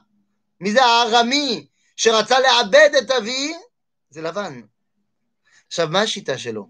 מי 0.59 0.71
זה 0.71 0.85
הארמי 0.85 1.67
שרצה 1.95 2.39
לאבד 2.39 2.89
את 2.97 3.11
אבי? 3.11 3.53
זה 4.09 4.21
לבן. 4.21 4.61
עכשיו, 5.73 5.87
מה 5.87 6.01
השיטה 6.01 6.37
שלו? 6.37 6.69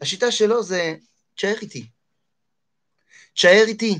השיטה 0.00 0.30
שלו 0.30 0.62
זה, 0.62 0.94
תשאר 1.34 1.54
איתי. 1.62 1.90
תשאר 3.34 3.64
איתי. 3.66 3.98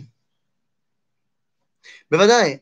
בוודאי. 2.10 2.58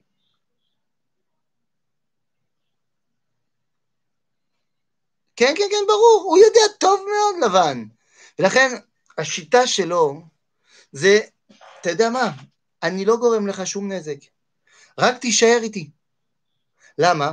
כן, 5.37 5.55
כן, 5.57 5.69
כן, 5.71 5.85
ברור, 5.87 6.23
הוא 6.25 6.39
יודע 6.39 6.75
טוב 6.81 7.01
מאוד 7.01 7.45
לבן. 7.45 7.85
ולכן, 8.39 8.69
השיטה 9.19 9.67
שלו 9.67 10.23
זה, 10.93 11.21
אתה 11.81 11.91
יודע 11.91 12.11
מה, 12.11 12.31
אני 12.83 13.05
לא 13.05 13.17
גורם 13.17 13.47
לך 13.47 13.67
שום 13.67 13.93
נזק, 13.93 14.19
רק 14.99 15.19
תישאר 15.19 15.59
איתי. 15.63 15.91
למה? 16.99 17.33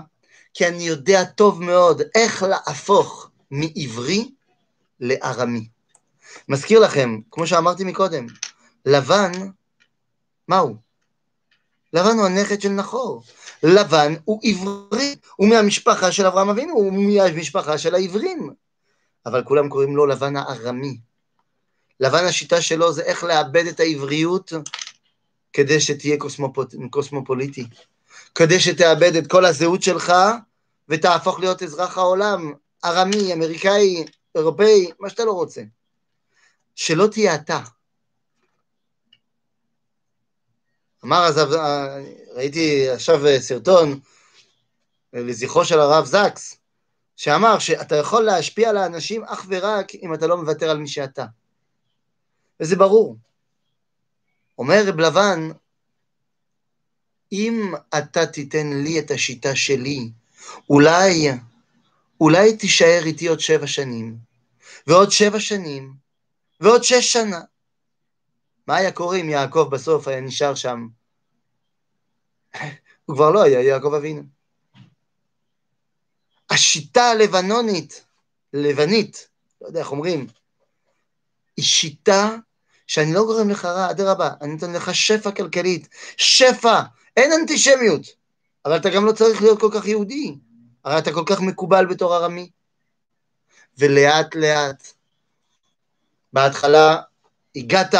כי 0.53 0.67
אני 0.67 0.83
יודע 0.83 1.23
טוב 1.25 1.63
מאוד 1.63 2.01
איך 2.15 2.43
להפוך 2.43 3.28
מעברי 3.51 4.31
לארמי. 4.99 5.67
מזכיר 6.49 6.79
לכם, 6.79 7.19
כמו 7.31 7.47
שאמרתי 7.47 7.83
מקודם, 7.83 8.27
לבן, 8.85 9.31
מה 10.47 10.57
הוא? 10.57 10.75
לבן 11.93 12.17
הוא 12.17 12.25
הנכד 12.25 12.61
של 12.61 12.69
נחור. 12.69 13.23
לבן 13.63 14.13
הוא 14.25 14.39
עברי, 14.43 15.15
הוא 15.35 15.49
מהמשפחה 15.49 16.11
של 16.11 16.25
אברהם 16.25 16.49
אבינו, 16.49 16.73
הוא 16.73 16.93
מהמשפחה 16.93 17.77
של 17.77 17.95
העברים. 17.95 18.49
אבל 19.25 19.43
כולם 19.43 19.69
קוראים 19.69 19.95
לו 19.95 20.05
לבן 20.05 20.35
הארמי. 20.35 20.97
לבן 21.99 22.25
השיטה 22.25 22.61
שלו 22.61 22.93
זה 22.93 23.01
איך 23.01 23.23
לאבד 23.23 23.65
את 23.65 23.79
העבריות 23.79 24.53
כדי 25.53 25.81
שתהיה 25.81 26.17
קוסמופוט, 26.17 26.75
קוסמופוליטי. 26.89 27.67
כדי 28.35 28.59
שתאבד 28.59 29.15
את 29.15 29.27
כל 29.27 29.45
הזהות 29.45 29.83
שלך 29.83 30.13
ותהפוך 30.89 31.39
להיות 31.39 31.63
אזרח 31.63 31.97
העולם, 31.97 32.53
ארמי, 32.85 33.33
אמריקאי, 33.33 34.05
אירופאי, 34.35 34.91
מה 34.99 35.09
שאתה 35.09 35.25
לא 35.25 35.31
רוצה. 35.31 35.61
שלא 36.75 37.07
תהיה 37.11 37.35
אתה. 37.35 37.59
אמר 41.05 41.23
אז, 41.23 41.39
ראיתי 42.35 42.89
עכשיו 42.89 43.19
סרטון 43.39 43.99
לזכרו 45.13 45.65
של 45.65 45.79
הרב 45.79 46.05
זקס, 46.05 46.57
שאמר 47.15 47.59
שאתה 47.59 47.95
יכול 47.95 48.23
להשפיע 48.23 48.69
על 48.69 48.77
האנשים 48.77 49.23
אך 49.23 49.45
ורק 49.49 49.95
אם 49.95 50.13
אתה 50.13 50.27
לא 50.27 50.37
מוותר 50.37 50.69
על 50.69 50.77
מי 50.77 50.87
שאתה. 50.87 51.25
וזה 52.59 52.75
ברור. 52.75 53.17
אומר 54.57 54.83
רב 54.87 54.99
לבן, 54.99 55.49
אם 57.31 57.73
אתה 57.97 58.25
תיתן 58.25 58.67
לי 58.83 58.99
את 58.99 59.11
השיטה 59.11 59.55
שלי, 59.55 60.11
אולי, 60.69 61.29
אולי 62.19 62.57
תישאר 62.57 63.01
איתי 63.05 63.27
עוד 63.27 63.39
שבע 63.39 63.67
שנים, 63.67 64.17
ועוד 64.87 65.11
שבע 65.11 65.39
שנים, 65.39 65.93
ועוד 66.59 66.83
שש 66.83 67.13
שנה. 67.13 67.41
מה 68.67 68.75
היה 68.75 68.91
קורה 68.91 69.17
אם 69.17 69.29
יעקב 69.29 69.67
בסוף 69.71 70.07
היה 70.07 70.21
נשאר 70.21 70.55
שם? 70.55 70.87
הוא 73.05 73.15
כבר 73.15 73.31
לא 73.31 73.43
היה 73.43 73.61
יעקב 73.61 73.93
אבינו. 73.93 74.21
השיטה 76.49 77.03
הלבנונית, 77.03 78.05
לבנית, 78.53 79.29
לא 79.61 79.67
יודע 79.67 79.79
איך 79.79 79.91
אומרים, 79.91 80.27
היא 81.57 81.65
שיטה 81.65 82.35
שאני 82.87 83.13
לא 83.13 83.25
גורם 83.25 83.49
לך 83.49 83.65
רע, 83.65 83.91
אדרבה, 83.91 84.29
אני 84.41 84.53
נותן 84.53 84.73
לך 84.73 84.95
שפע 84.95 85.31
כלכלית, 85.31 85.89
שפע, 86.17 86.81
אין 87.17 87.31
אנטישמיות, 87.33 88.01
אבל 88.65 88.77
אתה 88.77 88.89
גם 88.89 89.05
לא 89.05 89.11
צריך 89.11 89.41
להיות 89.41 89.59
כל 89.59 89.69
כך 89.73 89.87
יהודי, 89.87 90.35
הרי 90.85 90.97
אתה 90.97 91.13
כל 91.13 91.23
כך 91.25 91.41
מקובל 91.41 91.85
בתור 91.85 92.15
ארמי. 92.15 92.49
ולאט 93.77 94.35
לאט, 94.35 94.93
בהתחלה 96.33 96.97
הגעת, 97.55 97.95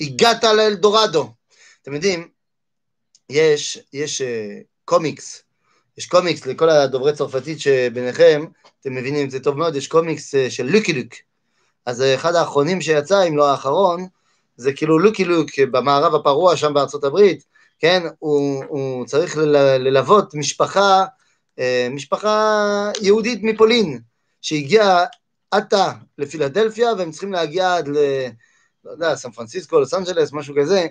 הגעת 0.00 0.44
לאלדורדו. 0.44 1.32
אתם 1.82 1.94
יודעים, 1.94 2.28
יש, 3.30 3.78
יש 3.92 4.20
uh, 4.20 4.24
קומיקס, 4.84 5.42
יש 5.98 6.06
קומיקס 6.06 6.46
לכל 6.46 6.68
הדוברי 6.68 7.12
צרפתית 7.12 7.60
שביניכם, 7.60 8.44
אתם 8.80 8.94
מבינים 8.94 9.26
את 9.26 9.30
זה 9.30 9.40
טוב 9.40 9.58
מאוד, 9.58 9.76
יש 9.76 9.88
קומיקס 9.88 10.34
uh, 10.34 10.50
של 10.50 10.66
לוקי 10.66 10.92
לוק. 10.92 11.14
אז 11.86 12.00
uh, 12.00 12.04
אחד 12.14 12.34
האחרונים 12.34 12.80
שיצא, 12.80 13.28
אם 13.28 13.36
לא 13.36 13.50
האחרון, 13.50 14.06
זה 14.56 14.72
כאילו 14.72 14.98
לוקי 14.98 15.24
לוק 15.24 15.50
במערב 15.58 16.14
הפרוע 16.14 16.56
שם 16.56 16.74
בארצות 16.74 17.04
הברית, 17.04 17.44
כן, 17.78 18.02
הוא, 18.18 18.64
הוא 18.68 19.06
צריך 19.06 19.36
ללוות 19.78 20.34
משפחה, 20.34 21.04
משפחה 21.90 22.90
יהודית 23.00 23.40
מפולין, 23.42 24.00
שהגיעה 24.42 25.04
עתה 25.50 25.92
לפילדלפיה, 26.18 26.92
והם 26.98 27.10
צריכים 27.10 27.32
להגיע 27.32 27.76
עד 27.76 27.88
ל... 27.88 27.96
לא 28.84 28.90
יודע, 28.90 29.16
סן 29.16 29.30
פרנסיסקו, 29.30 29.80
לוס 29.80 29.94
אנג'לס, 29.94 30.32
משהו 30.32 30.54
כזה, 30.60 30.86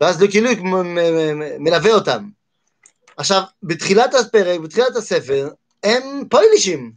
ואז 0.00 0.22
לוקי 0.22 0.40
לוק 0.40 0.58
מלווה 1.58 1.94
אותם. 1.94 2.28
עכשיו, 3.16 3.42
בתחילת 3.62 4.14
הפרק, 4.14 4.60
בתחילת 4.60 4.96
הספר, 4.96 5.48
הם 5.82 6.24
פוילישים. 6.30 6.92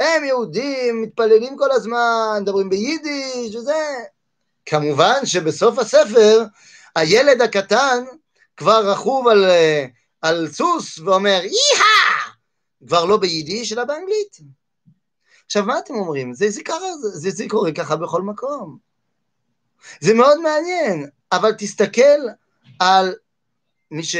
הם 0.00 0.24
יהודים, 0.24 1.02
מתפללים 1.02 1.56
כל 1.56 1.70
הזמן, 1.70 2.38
מדברים 2.42 2.68
ביידיש 2.68 3.56
וזה. 3.56 3.84
כמובן 4.66 5.26
שבסוף 5.26 5.78
הספר, 5.78 6.44
הילד 6.96 7.42
הקטן 7.42 8.04
כבר 8.56 8.90
רכוב 8.90 9.28
על, 9.28 9.44
על 10.22 10.48
סוס 10.48 10.98
ואומר, 10.98 11.40
יהה! 11.42 12.01
כבר 12.86 13.04
לא 13.04 13.16
ביידיש, 13.16 13.72
אלא 13.72 13.84
באנגלית. 13.84 14.40
עכשיו, 15.46 15.64
מה 15.64 15.78
אתם 15.78 15.94
אומרים? 15.94 16.34
זה, 16.34 16.50
זה, 16.50 16.62
קרה, 16.62 16.96
זה, 16.96 17.30
זה 17.30 17.44
קורה 17.48 17.72
ככה 17.72 17.96
בכל 17.96 18.22
מקום. 18.22 18.78
זה 20.00 20.14
מאוד 20.14 20.40
מעניין, 20.40 21.08
אבל 21.32 21.52
תסתכל 21.58 22.18
על 22.78 23.14
מי 23.90 24.04
ש... 24.04 24.16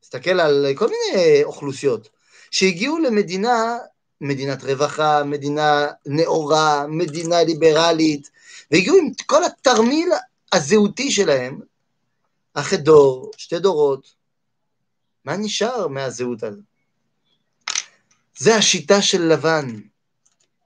תסתכל 0.00 0.40
על 0.40 0.66
כל 0.74 0.86
מיני 0.86 1.44
אוכלוסיות 1.44 2.08
שהגיעו 2.50 2.98
למדינה, 2.98 3.78
מדינת 4.20 4.64
רווחה, 4.64 5.24
מדינה 5.24 5.86
נאורה, 6.06 6.86
מדינה 6.86 7.42
ליברלית, 7.42 8.30
והגיעו 8.70 8.96
עם 8.96 9.12
כל 9.26 9.44
התרמיל 9.44 10.08
הזהותי 10.52 11.10
שלהם, 11.10 11.60
אחרי 12.54 12.78
דור, 12.78 13.30
שתי 13.36 13.58
דורות, 13.58 14.14
מה 15.24 15.36
נשאר 15.36 15.88
מהזהות 15.88 16.42
הזאת? 16.42 16.67
זה 18.38 18.56
השיטה 18.56 19.02
של 19.02 19.22
לבן. 19.22 19.66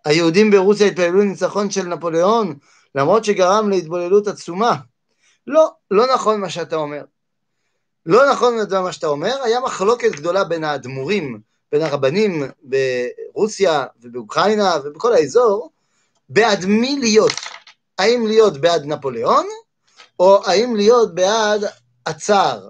היהודים 0.05 0.51
ברוסיה 0.51 0.87
התפללו 0.87 1.21
לניצחון 1.21 1.71
של 1.71 1.83
נפוליאון, 1.83 2.59
למרות 2.95 3.25
שגרם 3.25 3.69
להתבוללות 3.71 4.27
עצומה. 4.27 4.77
לא, 5.47 5.73
לא 5.91 6.15
נכון 6.15 6.41
מה 6.41 6.51
שאתה 6.51 6.77
אומר. 6.77 7.05
לא 8.07 8.31
נכון 8.33 8.55
מה 8.83 8.93
שאתה 8.93 9.07
אומר, 9.07 9.43
היה 9.43 9.61
מחלוקת 9.61 10.13
גדולה 10.13 10.45
בין 10.45 10.65
האדמו"רים, 10.65 11.41
בין 11.73 11.83
הרבנים 11.83 12.43
ברוסיה 12.63 13.87
ובאוקראינה 14.01 14.75
ובכל 14.85 15.13
האזור, 15.13 15.71
בעד 16.29 16.65
מי 16.65 16.99
להיות. 17.01 17.33
האם 17.99 18.27
להיות 18.27 18.59
בעד 18.59 18.85
נפוליאון, 18.85 19.47
או 20.19 20.47
האם 20.47 20.77
להיות 20.77 21.15
בעד 21.15 21.65
הצאר. 22.07 22.69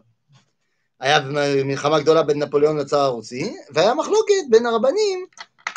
היה 1.02 1.20
מלחמה 1.64 2.00
גדולה 2.00 2.22
בין 2.22 2.42
נפוליאון 2.42 2.78
לצאר 2.78 3.00
הרוסי, 3.00 3.56
והיה 3.70 3.94
מחלוקת 3.94 4.44
בין 4.50 4.66
הרבנים 4.66 5.26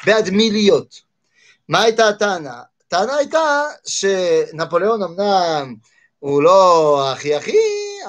בעד 0.06 0.30
מי 0.30 0.52
להיות. 0.52 1.02
מה 1.70 1.82
הייתה 1.82 2.08
הטענה? 2.08 2.62
הטענה 2.88 3.16
הייתה 3.16 3.64
שנפוליאון 3.86 5.04
אמנם 5.04 5.76
הוא 6.20 6.44
לא 6.44 7.12
הכי 7.12 7.36
הכי, 7.36 7.58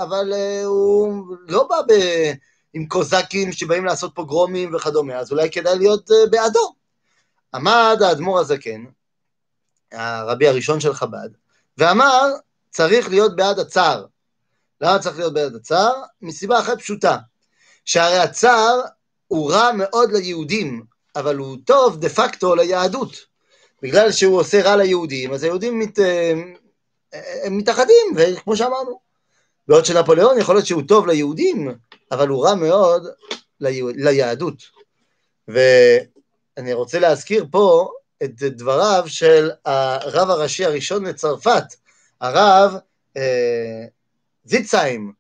אבל 0.03 0.33
uh, 0.33 0.65
הוא 0.65 1.25
לא 1.49 1.69
בא 1.69 1.77
ב... 1.89 1.93
עם 2.73 2.87
קוזקים 2.87 3.53
שבאים 3.53 3.85
לעשות 3.85 4.15
פוגרומים 4.15 4.75
וכדומה, 4.75 5.17
אז 5.17 5.33
אולי 5.33 5.51
כדאי 5.51 5.79
להיות 5.79 6.11
uh, 6.11 6.31
בעדו. 6.31 6.75
עמד 7.55 7.99
האדמו"ר 8.05 8.39
הזקן, 8.39 8.85
הרבי 9.93 10.49
הראשון 10.49 10.81
של 10.81 10.95
חב"ד, 10.95 11.29
ואמר, 11.79 12.33
צריך 12.71 13.09
להיות 13.09 13.37
בעד 13.37 13.59
הצער. 13.59 14.05
למה 14.81 14.99
צריך 14.99 15.19
להיות 15.19 15.35
בעד 15.35 15.55
הצער? 15.55 16.03
מסיבה 16.23 16.61
אחת 16.61 16.79
פשוטה, 16.79 17.17
שהרי 17.85 18.19
הצער 18.19 18.81
הוא 19.29 19.53
רע 19.53 19.73
מאוד 19.73 20.13
ליהודים, 20.13 20.85
אבל 21.17 21.37
הוא 21.37 21.57
טוב 21.65 22.01
דה 22.01 22.09
פקטו 22.09 22.55
ליהדות. 22.55 23.17
בגלל 23.83 24.13
שהוא 24.13 24.41
עושה 24.41 24.63
רע 24.63 24.77
ליהודים, 24.77 25.33
אז 25.33 25.43
היהודים 25.43 25.79
מת, 25.79 25.99
הם 27.45 27.59
מתאחדים, 27.59 28.15
וכמו 28.17 28.57
שאמרנו. 28.57 29.01
בעוד 29.69 29.85
שנפוליאון 29.85 30.39
יכול 30.39 30.55
להיות 30.55 30.67
שהוא 30.67 30.83
טוב 30.89 31.07
ליהודים, 31.07 31.75
אבל 32.11 32.29
הוא 32.29 32.47
רע 32.47 32.55
מאוד 32.55 33.07
ליהדות. 33.61 34.63
ואני 35.49 36.73
רוצה 36.73 36.99
להזכיר 36.99 37.47
פה 37.51 37.89
את 38.23 38.43
דבריו 38.43 39.05
של 39.07 39.51
הרב 39.65 40.31
הראשי 40.31 40.65
הראשון 40.65 41.05
לצרפת, 41.05 41.65
הרב 42.21 42.75
אה, 43.17 43.85
זיצהיים, 44.47 45.13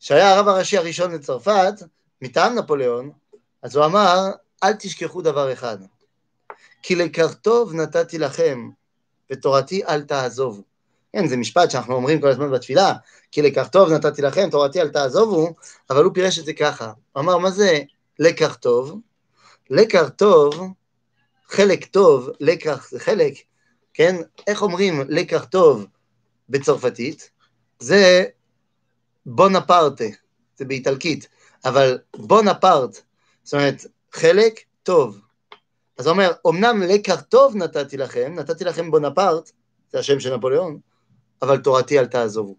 שהיה 0.00 0.34
הרב 0.34 0.48
הראשי 0.48 0.78
הראשון 0.78 1.12
לצרפת, 1.12 1.74
מטעם 2.22 2.54
נפוליאון, 2.54 3.10
אז 3.62 3.76
הוא 3.76 3.84
אמר, 3.84 4.30
אל 4.62 4.72
תשכחו 4.72 5.22
דבר 5.22 5.52
אחד, 5.52 5.78
כי 6.82 6.94
לקרטוב 6.94 7.74
נתתי 7.74 8.18
לכם, 8.18 8.70
ותורתי 9.32 9.84
אל 9.84 10.02
תעזובו. 10.02 10.62
כן, 11.12 11.28
זה 11.28 11.36
משפט 11.36 11.70
שאנחנו 11.70 11.94
אומרים 11.94 12.20
כל 12.20 12.28
הזמן 12.28 12.50
בתפילה, 12.50 12.92
כי 13.30 13.42
לקרטוב 13.42 13.92
נתתי 13.92 14.22
לכם, 14.22 14.50
תורתי 14.50 14.80
אל 14.80 14.88
תעזובו, 14.88 15.54
אבל 15.90 16.04
הוא 16.04 16.14
פירש 16.14 16.38
את 16.38 16.44
זה 16.44 16.52
ככה. 16.52 16.92
הוא 17.12 17.20
אמר, 17.20 17.38
מה 17.38 17.50
זה 17.50 17.80
לקרטוב? 18.18 19.00
לקרטוב, 19.70 20.72
חלק 21.48 21.84
טוב, 21.84 22.30
לקח 22.40 22.88
זה 22.90 23.00
חלק, 23.00 23.34
כן? 23.94 24.16
איך 24.46 24.62
אומרים 24.62 25.02
לקח 25.08 25.44
טוב 25.44 25.86
בצרפתית? 26.48 27.30
זה 27.78 28.24
בונפרטה, 29.26 30.04
זה 30.56 30.64
באיטלקית, 30.64 31.28
אבל 31.64 31.98
בונפרט, 32.16 33.00
זאת 33.42 33.54
אומרת, 33.54 33.84
חלק 34.12 34.60
טוב. 34.82 35.20
אז 35.98 36.06
הוא 36.06 36.12
אומר, 36.12 36.32
אמנם 36.48 36.82
לקח 36.82 37.20
טוב 37.20 37.56
נתתי 37.56 37.96
לכם, 37.96 38.34
נתתי 38.34 38.64
לכם 38.64 38.90
בונפרט, 38.90 39.50
זה 39.90 39.98
השם 39.98 40.20
של 40.20 40.36
נפוליאון, 40.36 40.78
אבל 41.42 41.58
תורתי 41.58 41.98
אל 41.98 42.06
תעזובו. 42.06 42.56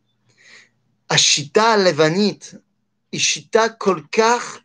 השיטה 1.10 1.64
הלבנית 1.64 2.54
היא 3.12 3.20
שיטה 3.20 3.64
כל 3.78 4.00
כך, 4.12 4.60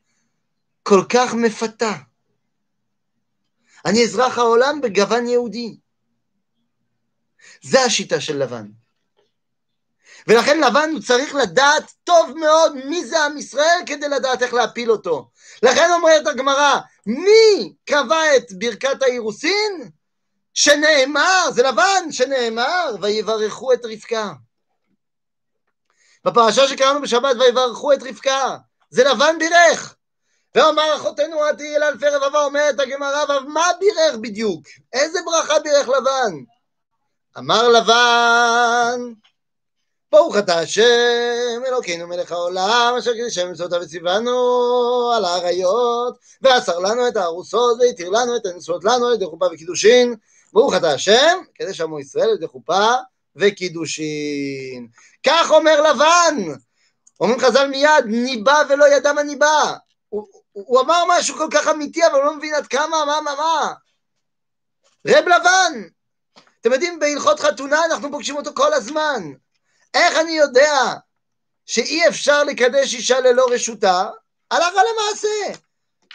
כל 0.83 1.05
כך 1.09 1.35
מפתה. 1.35 1.93
אני 3.87 4.05
אזרח 4.05 4.39
העולם 4.39 4.81
בגוון 4.83 5.27
יהודי. 5.27 5.77
זה 7.63 7.85
השיטה 7.85 8.21
של 8.21 8.37
לבן. 8.43 8.67
ולכן 10.27 10.61
לבן 10.61 10.91
הוא 10.93 11.01
צריך 11.03 11.35
לדעת 11.35 11.93
טוב 12.05 12.33
מאוד 12.37 12.77
מי 12.85 13.05
זה 13.05 13.25
עם 13.25 13.39
ישראל 13.39 13.79
כדי 13.87 14.09
לדעת 14.09 14.43
איך 14.43 14.55
להפיל 14.55 14.91
אותו. 14.91 15.31
לכן 15.63 15.91
אומרת 15.93 16.27
הגמרא, 16.27 16.79
מי 17.07 17.75
קבע 17.85 18.37
את 18.37 18.53
ברכת 18.53 19.03
האירוסין? 19.03 19.91
שנאמר, 20.55 21.51
זה 21.55 21.63
לבן, 21.63 22.13
שנאמר, 22.13 22.97
ויברכו 23.01 23.73
את 23.73 23.85
רבקה. 23.85 24.33
בפרשה 26.25 26.69
שקראנו 26.69 27.03
בשבת, 27.03 27.37
ויברכו 27.41 27.93
את 27.93 28.03
רבקה, 28.03 28.57
זה 28.91 29.05
לבן 29.05 29.39
בירך. 29.39 29.95
ואמר 30.55 30.97
אחותנו 30.97 31.45
עתי 31.45 31.77
אל 31.77 31.83
אלפי 31.83 32.09
רבבה, 32.09 32.45
אומרת 32.45 32.81
הגמרא, 32.81 33.41
מה 33.49 33.67
בירך 33.81 34.17
בדיוק? 34.21 34.67
איזה 34.93 35.19
ברכה 35.25 35.59
בירך 35.59 35.89
לבן? 35.89 36.33
אמר 37.39 37.69
לבן, 37.69 39.01
ברוך 40.13 40.37
אתה 40.39 40.59
השם, 40.59 41.63
אלוקינו 41.67 42.07
מלך 42.07 42.33
העולם, 42.33 42.95
אשר 42.99 43.13
קידש 43.13 43.35
שם 43.35 43.53
מצוותיו 43.53 43.81
וציוונו 43.83 44.33
על 45.17 45.25
האריות, 45.25 46.19
ואסר 46.43 46.79
לנו 46.79 47.09
את 47.09 47.17
הארוסות, 47.17 47.79
והתיר 47.81 48.11
לנו 48.11 48.37
את 48.37 48.47
הנשואות 48.47 48.85
לנו 48.85 49.07
על 49.07 49.15
ידי 49.15 49.25
חופה 49.25 49.47
וקידושין. 49.53 50.15
ברוך 50.53 50.77
אתה 50.77 50.91
השם, 50.91 51.39
קידש 51.55 51.81
עמו 51.81 52.01
ישראל 52.01 52.29
על 52.29 52.35
ידי 52.35 52.47
חופה 52.47 52.87
וקידושין. 53.37 54.89
כך 55.27 55.51
אומר 55.51 55.83
לבן! 55.83 56.55
אומרים 57.21 57.41
חז"ל 57.41 57.67
מיד, 57.67 58.05
ניבא 58.07 58.63
ולא 58.69 58.89
ידע 58.89 59.13
מה 59.13 59.23
ניבא. 59.23 59.75
הוא, 60.09 60.27
הוא 60.53 60.81
אמר 60.81 61.05
משהו 61.09 61.37
כל 61.37 61.49
כך 61.51 61.69
אמיתי, 61.69 62.07
אבל 62.07 62.15
הוא 62.15 62.25
לא 62.25 62.37
מבין 62.37 62.55
עד 62.55 62.67
כמה, 62.67 63.05
מה, 63.07 63.21
מה, 63.21 63.35
מה. 63.39 63.73
רב 65.07 65.25
לבן! 65.29 65.83
אתם 66.61 66.73
יודעים, 66.73 66.99
בהלכות 66.99 67.41
חתונה 67.41 67.85
אנחנו 67.85 68.11
פוגשים 68.11 68.37
אותו 68.37 68.51
כל 68.55 68.73
הזמן. 68.73 69.33
איך 69.95 70.19
אני 70.19 70.33
יודע 70.33 70.75
שאי 71.67 72.09
אפשר 72.09 72.45
לקדש 72.45 72.95
אישה 72.95 73.21
ללא 73.21 73.47
רשותה? 73.53 74.11
הלכה 74.51 74.81
למעשה. 74.93 75.61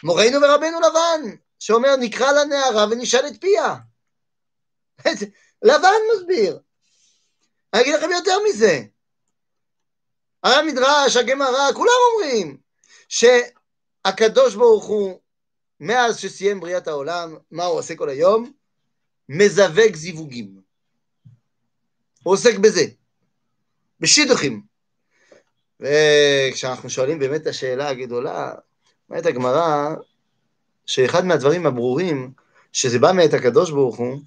מורנו 0.03 0.41
ורבנו 0.41 0.79
לבן, 0.79 1.36
שאומר 1.59 1.95
נקרא 1.95 2.31
לנערה 2.31 2.86
ונשאל 2.91 3.27
את 3.27 3.41
פיה. 3.41 3.75
לבן 5.67 5.99
מסביר. 6.15 6.59
אני 7.73 7.81
אגיד 7.81 7.95
לכם 7.95 8.12
יותר 8.12 8.38
מזה. 8.49 8.81
הרי 10.43 10.55
המדרש, 10.55 11.15
הגמרא, 11.15 11.73
כולם 11.73 11.91
אומרים 12.13 12.57
שהקדוש 13.09 14.55
ברוך 14.55 14.86
הוא, 14.86 15.19
מאז 15.79 16.19
שסיים 16.19 16.59
בריאת 16.59 16.88
העולם, 16.88 17.38
מה 17.51 17.65
הוא 17.65 17.79
עושה 17.79 17.95
כל 17.95 18.09
היום? 18.09 18.51
מזווג 19.29 19.95
זיווגים. 19.95 20.62
הוא 22.23 22.33
עוסק 22.33 22.57
בזה. 22.57 22.83
בשידוכים. 24.03 24.61
וכשאנחנו 25.79 26.89
שואלים 26.89 27.19
באמת 27.19 27.41
את 27.41 27.47
השאלה 27.47 27.89
הגדולה, 27.89 28.51
אומרת 29.09 29.25
הגמרא, 29.25 29.95
שאחד 30.85 31.25
מהדברים 31.25 31.65
הברורים, 31.65 32.31
שזה 32.71 32.99
בא 32.99 33.11
מאת 33.11 33.33
הקדוש 33.33 33.71
ברוך 33.71 33.97
הוא, 33.97 34.19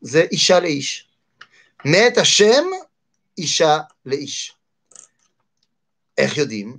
זה 0.00 0.22
אישה 0.22 0.60
לאיש. 0.60 1.08
מאת 1.84 2.18
השם, 2.18 2.64
אישה 3.38 3.78
לאיש. 4.06 4.56
איך 6.18 6.38
יודעים? 6.38 6.78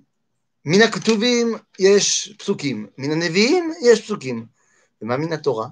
מן 0.66 0.82
הכתובים 0.82 1.56
יש 1.80 2.34
פסוקים, 2.40 2.88
מן 2.98 3.12
הנביאים 3.12 3.74
יש 3.84 4.02
פסוקים. 4.02 4.46
ומה 5.02 5.18
מן 5.18 5.34
התורה? 5.34 5.68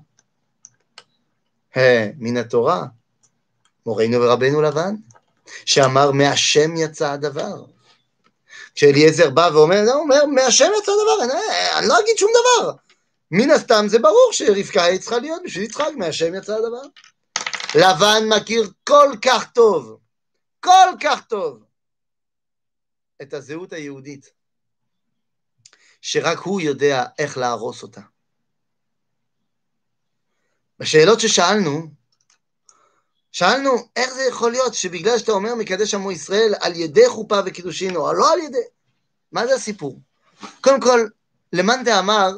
מן 2.17 2.37
התורה, 2.37 2.85
מורנו 3.85 4.21
ורבנו 4.21 4.61
לבן. 4.61 4.95
שאמר 5.65 6.11
מהשם 6.11 6.75
יצא 6.77 7.11
הדבר. 7.11 7.63
כשאליעזר 8.75 9.29
בא 9.29 9.49
ואומר, 9.53 9.81
הוא 9.93 10.01
אומר, 10.01 10.25
מהשם 10.25 10.69
יצא 10.79 10.91
הדבר, 10.91 11.23
אני, 11.23 11.33
אני 11.77 11.87
לא 11.87 11.99
אגיד 11.99 12.17
שום 12.17 12.31
דבר. 12.31 12.71
מן 13.31 13.51
הסתם 13.51 13.85
זה 13.87 13.99
ברור 13.99 14.29
שרבקה 14.31 14.83
היא 14.83 14.99
צריכה 14.99 15.19
להיות 15.19 15.41
בשביל 15.45 15.63
יצחק, 15.63 15.91
מהשם 15.97 16.35
יצא 16.35 16.55
הדבר. 16.55 16.81
לבן 17.75 18.23
מכיר 18.29 18.71
כל 18.83 19.15
כך 19.21 19.51
טוב, 19.51 19.97
כל 20.59 20.89
כך 21.01 21.25
טוב, 21.25 21.63
את 23.21 23.33
הזהות 23.33 23.73
היהודית, 23.73 24.31
שרק 26.01 26.37
הוא 26.37 26.61
יודע 26.61 27.05
איך 27.19 27.37
להרוס 27.37 27.83
אותה. 27.83 28.01
בשאלות 30.79 31.19
ששאלנו, 31.19 32.00
שאלנו, 33.31 33.71
איך 33.95 34.13
זה 34.13 34.23
יכול 34.23 34.51
להיות 34.51 34.73
שבגלל 34.73 35.17
שאתה 35.17 35.31
אומר 35.31 35.55
מקדש 35.55 35.93
עמו 35.93 36.11
ישראל 36.11 36.53
על 36.59 36.75
ידי 36.75 37.09
חופה 37.09 37.39
וקידושין, 37.45 37.95
או 37.95 38.13
לא 38.13 38.33
על 38.33 38.39
ידי... 38.39 38.57
מה 39.31 39.47
זה 39.47 39.55
הסיפור? 39.55 39.99
קודם 40.61 40.79
כל, 40.79 41.07
למאן 41.53 41.83
דאמר 41.83 42.31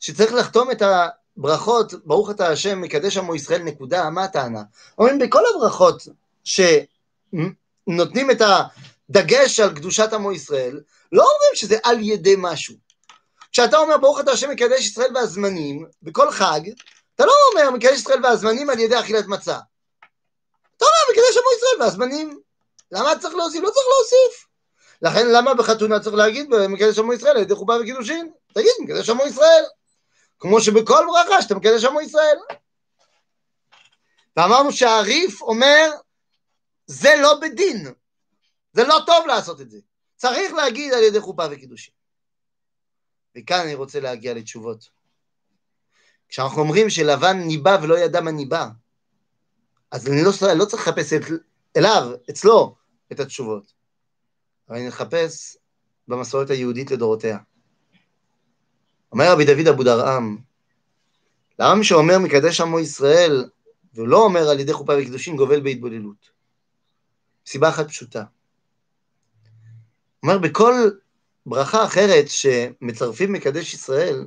שצריך 0.00 0.32
לחתום 0.32 0.70
את 0.70 0.82
הברכות, 0.82 2.06
ברוך 2.06 2.30
אתה 2.30 2.48
השם, 2.48 2.80
מקדש 2.80 3.16
עמו 3.16 3.34
ישראל, 3.34 3.62
נקודה, 3.62 4.10
מה 4.10 4.24
הטענה? 4.24 4.62
אומרים, 4.98 5.18
בכל 5.18 5.42
הברכות 5.54 6.02
שנותנים 6.44 8.30
את 8.30 8.42
הדגש 9.10 9.60
על 9.60 9.74
קדושת 9.74 10.12
עמו 10.12 10.32
ישראל, 10.32 10.80
לא 11.12 11.22
אומרים 11.22 11.54
שזה 11.54 11.78
על 11.84 12.00
ידי 12.00 12.34
משהו. 12.38 12.74
כשאתה 13.52 13.76
אומר 13.76 13.98
ברוך 13.98 14.20
אתה 14.20 14.32
השם 14.32 14.50
מקדש 14.50 14.80
ישראל 14.80 15.10
והזמנים, 15.14 15.86
בכל 16.02 16.30
חג, 16.30 16.60
אתה 17.14 17.26
לא 17.26 17.32
אומר 17.52 17.70
מקדש 17.70 17.92
ישראל 17.92 18.24
והזמנים 18.24 18.70
על 18.70 18.78
ידי 18.78 19.00
אכילת 19.00 19.26
מצה. 19.26 19.58
אתה 20.76 20.84
אומר, 20.84 21.12
מקדש 21.12 21.36
עמו 21.36 21.48
ישראל 21.56 21.82
והזמנים. 21.82 22.40
למה 22.92 23.18
צריך 23.18 23.34
להוסיף? 23.34 23.62
לא 23.62 23.70
צריך 23.70 23.86
להוסיף. 23.88 24.46
לכן 25.02 25.26
למה 25.32 25.54
בחתונה 25.54 26.00
צריך 26.00 26.16
להגיד 26.16 26.48
מקדש 26.68 26.98
עמו 26.98 27.12
ישראל 27.12 27.36
על 27.36 27.42
ידי 27.42 27.54
חופה 27.54 27.72
וקידושין? 27.80 28.30
תגיד 28.54 28.72
מקדש 28.82 29.10
עמו 29.10 29.26
ישראל. 29.26 29.64
כמו 30.38 30.60
שבכל 30.60 31.04
ברכה 31.06 31.42
שאתה 31.42 31.54
מקדש 31.54 31.84
עמו 31.84 32.00
ישראל. 32.00 32.38
ואמרנו 34.36 34.72
שהריף 34.72 35.42
אומר, 35.42 35.90
זה 36.86 37.14
לא 37.22 37.40
בדין. 37.40 37.92
זה 38.72 38.84
לא 38.84 38.98
טוב 39.06 39.26
לעשות 39.26 39.60
את 39.60 39.70
זה. 39.70 39.78
צריך 40.16 40.52
להגיד 40.52 40.92
על 40.92 41.02
ידי 41.02 41.20
חופה 41.20 41.42
וקידושין. 41.50 41.94
וכאן 43.36 43.60
אני 43.60 43.74
רוצה 43.74 44.00
להגיע 44.00 44.34
לתשובות. 44.34 44.88
כשאנחנו 46.28 46.62
אומרים 46.62 46.90
שלבן 46.90 47.36
ניבא 47.36 47.78
ולא 47.82 47.98
ידע 47.98 48.20
מה 48.20 48.30
ניבא, 48.30 48.66
אז 49.96 50.08
אני 50.08 50.22
לא, 50.24 50.30
לא 50.54 50.64
צריך 50.64 50.88
לחפש 50.88 51.12
את, 51.12 51.22
אליו, 51.76 52.10
אצלו, 52.30 52.74
את 53.12 53.20
התשובות. 53.20 53.72
אבל 54.68 54.76
אני 54.76 54.88
מחפש 54.88 55.56
במסורת 56.08 56.50
היהודית 56.50 56.90
לדורותיה. 56.90 57.38
אומר 59.12 59.32
רבי 59.32 59.44
דוד 59.44 59.66
אבודרעם, 59.66 60.38
למה 61.58 61.74
מי 61.74 61.84
שאומר 61.84 62.18
מקדש 62.18 62.60
עמו 62.60 62.80
ישראל, 62.80 63.44
ולא 63.94 64.24
אומר 64.24 64.48
על 64.48 64.60
ידי 64.60 64.72
חופה 64.72 64.92
וקידושין, 64.98 65.36
גובל 65.36 65.60
בהתבוללות? 65.60 66.30
סיבה 67.46 67.68
אחת 67.68 67.88
פשוטה. 67.88 68.24
אומר, 70.22 70.38
בכל 70.38 70.74
ברכה 71.46 71.84
אחרת 71.84 72.24
שמצרפים 72.28 73.32
מקדש 73.32 73.74
ישראל, 73.74 74.26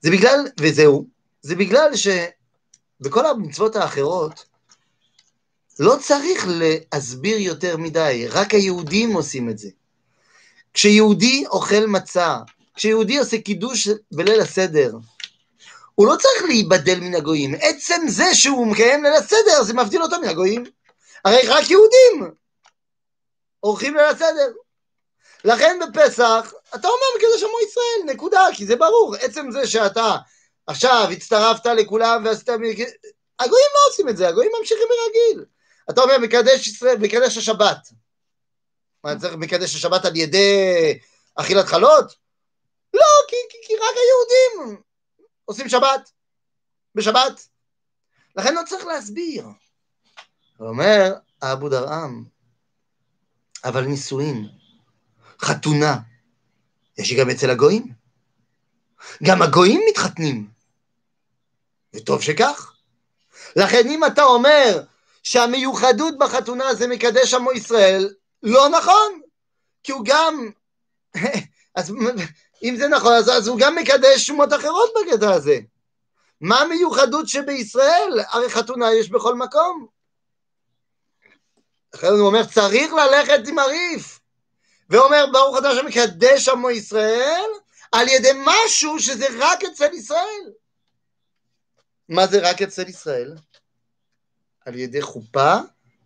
זה 0.00 0.10
בגלל, 0.10 0.46
וזהו, 0.60 1.06
זה 1.42 1.56
בגלל 1.56 1.90
שבכל 1.96 3.26
המצוות 3.26 3.76
האחרות, 3.76 4.55
לא 5.80 5.96
צריך 6.00 6.46
להסביר 6.48 7.38
יותר 7.38 7.76
מדי, 7.76 8.26
רק 8.30 8.54
היהודים 8.54 9.12
עושים 9.12 9.50
את 9.50 9.58
זה. 9.58 9.68
כשיהודי 10.74 11.44
אוכל 11.46 11.86
מצה, 11.86 12.36
כשיהודי 12.74 13.18
עושה 13.18 13.40
קידוש 13.40 13.88
בליל 14.12 14.40
הסדר, 14.40 14.92
הוא 15.94 16.06
לא 16.06 16.16
צריך 16.16 16.42
להיבדל 16.48 17.00
מן 17.00 17.14
הגויים. 17.14 17.54
עצם 17.60 18.02
זה 18.08 18.34
שהוא 18.34 18.66
מקיים 18.66 19.02
ליל 19.02 19.12
הסדר, 19.12 19.62
זה 19.62 19.74
מבדיל 19.74 20.02
אותו 20.02 20.20
מן 20.20 20.28
הגויים. 20.28 20.64
הרי 21.24 21.48
רק 21.48 21.70
יהודים 21.70 22.34
עורכים 23.60 23.96
ליל 23.96 24.04
הסדר. 24.04 24.52
לכן 25.44 25.78
בפסח, 25.82 26.52
אתה 26.74 26.88
אומר 26.88 27.06
מקדש 27.16 27.42
עמו 27.42 27.58
ישראל, 27.68 28.14
נקודה, 28.14 28.46
כי 28.54 28.66
זה 28.66 28.76
ברור. 28.76 29.14
עצם 29.20 29.50
זה 29.50 29.66
שאתה 29.66 30.16
עכשיו 30.66 31.08
הצטרפת 31.12 31.66
לכולם 31.66 32.22
ועשית... 32.24 32.48
הגויים 33.38 33.70
לא 33.74 33.90
עושים 33.90 34.08
את 34.08 34.16
זה, 34.16 34.28
הגויים 34.28 34.50
ממשיכים 34.58 34.88
ברגיל. 34.88 35.44
אתה 35.90 36.00
אומר 36.00 36.18
מקדש 36.18 36.68
ישראל, 36.68 36.96
מקדש 36.98 37.36
השבת. 37.36 37.88
מה, 39.04 39.18
צריך 39.18 39.34
מקדש 39.34 39.74
השבת 39.74 40.04
על 40.04 40.16
ידי 40.16 40.98
אכילת 41.34 41.66
חלות? 41.66 42.14
לא, 42.94 43.06
כי, 43.28 43.36
כי, 43.50 43.58
כי 43.66 43.74
רק 43.76 43.94
היהודים 43.96 44.82
עושים 45.44 45.68
שבת, 45.68 46.10
בשבת. 46.94 47.48
לכן 48.36 48.54
לא 48.54 48.60
צריך 48.66 48.84
להסביר. 48.86 49.44
הוא 50.56 50.68
אומר 50.68 51.12
אבו 51.42 51.68
דרעם, 51.68 52.24
אבל 53.64 53.84
נישואין, 53.84 54.48
חתונה, 55.40 55.98
יש 56.98 57.12
גם 57.12 57.30
אצל 57.30 57.50
הגויים. 57.50 57.92
גם 59.22 59.42
הגויים 59.42 59.80
מתחתנים, 59.88 60.50
וטוב 61.94 62.22
שכך. 62.22 62.72
לכן 63.56 63.88
אם 63.88 64.04
אתה 64.04 64.22
אומר 64.22 64.82
שהמיוחדות 65.26 66.18
בחתונה 66.18 66.74
זה 66.74 66.86
מקדש 66.86 67.34
עמו 67.34 67.52
ישראל, 67.52 68.14
לא 68.42 68.68
נכון, 68.68 69.20
כי 69.82 69.92
הוא 69.92 70.02
גם, 70.04 70.50
אז 71.76 71.92
אם 72.62 72.76
זה 72.76 72.88
נכון, 72.88 73.12
אז, 73.12 73.28
אז 73.28 73.48
הוא 73.48 73.58
גם 73.58 73.74
מקדש 73.74 74.26
שומות 74.26 74.52
אחרות 74.52 74.90
בקטע 74.96 75.30
הזה. 75.32 75.58
מה 76.40 76.60
המיוחדות 76.60 77.28
שבישראל? 77.28 78.20
הרי 78.28 78.50
חתונה 78.50 78.94
יש 78.94 79.10
בכל 79.10 79.34
מקום. 79.34 79.86
לכן 81.94 82.06
הוא 82.06 82.26
אומר, 82.26 82.44
צריך 82.44 82.92
ללכת 82.92 83.48
עם 83.48 83.58
הריף. 83.58 84.20
ואומר, 84.90 85.24
ברוך 85.32 85.58
אתה 85.58 85.74
שמקדש 85.74 86.48
עמו 86.48 86.70
ישראל, 86.70 87.50
על 87.92 88.08
ידי 88.08 88.32
משהו 88.44 89.00
שזה 89.00 89.26
רק 89.38 89.64
אצל 89.64 89.94
ישראל. 89.94 90.52
מה 92.08 92.26
זה 92.26 92.50
רק 92.50 92.62
אצל 92.62 92.88
ישראל? 92.88 93.36
על 94.66 94.78
ידי 94.78 95.02
חופה, 95.02 95.54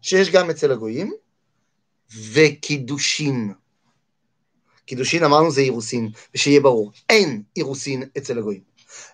שיש 0.03 0.31
גם 0.31 0.51
אצל 0.51 0.73
הגויים, 0.73 1.13
וקידושין. 2.33 3.55
קידושין 4.85 5.25
אמרנו 5.25 5.51
זה 5.51 5.61
אירוסין, 5.61 6.11
ושיהיה 6.35 6.61
ברור, 6.61 6.93
אין 7.09 7.43
אירוסין 7.57 8.03
אצל 8.19 8.39
הגויים. 8.39 8.63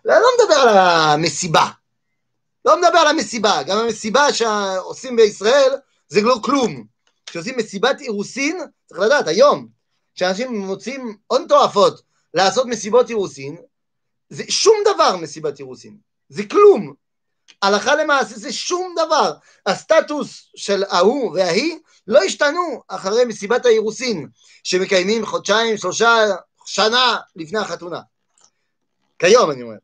לא, 0.05 0.15
לא 0.15 0.27
מדבר 0.39 0.55
על 0.55 0.69
המסיבה, 0.69 1.67
לא 2.65 2.77
מדבר 2.79 2.99
על 2.99 3.07
המסיבה, 3.07 3.63
גם 3.67 3.79
המסיבה 3.79 4.33
שעושים 4.33 5.17
בישראל 5.17 5.73
זה 6.09 6.21
לא 6.23 6.41
כלום. 6.45 6.85
כשעושים 7.27 7.57
מסיבת 7.57 8.01
אירוסין, 8.01 8.59
צריך 8.87 9.01
לדעת, 9.01 9.29
היום, 9.29 9.69
כשאנשים 10.15 10.59
מוצאים 10.59 11.17
הון 11.27 11.47
תועפות 11.49 12.03
לעשות 12.35 12.67
מסיבות 12.67 13.11
אירוסין, 13.11 13.57
זה 14.29 14.45
שום 14.49 14.75
דבר 14.95 15.17
מסיבת 15.17 15.59
אירוסין, 15.59 15.97
זה 16.29 16.43
כלום. 16.47 17.06
הלכה 17.63 17.95
למעשה 17.95 18.39
זה 18.39 18.53
שום 18.53 18.95
דבר. 19.07 19.33
הסטטוס 19.67 20.51
של 20.57 20.85
ההוא 20.89 21.35
וההיא 21.35 21.79
לא 22.07 22.23
השתנו 22.23 22.83
אחרי 22.89 23.25
מסיבת 23.25 23.67
האירוסין, 23.67 24.29
שמקיימים 24.65 25.27
חודשיים, 25.27 25.77
שלושה, 25.77 26.17
שנה 26.65 27.17
לפני 27.37 27.59
החתונה. 27.59 28.01
כיום 29.19 29.51
אני 29.51 29.63
אומר. 29.63 29.77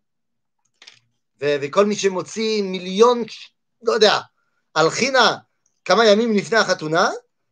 ו- 1.41 1.57
וכל 1.61 1.87
מי 1.87 1.97
שמוציא 1.97 2.63
מיליון, 2.63 3.23
לא 3.83 3.93
יודע, 3.93 4.21
על 4.75 4.91
חינה 4.91 5.37
כמה 5.85 6.07
ימים 6.07 6.37
לפני 6.37 6.59
החתונה, 6.59 7.11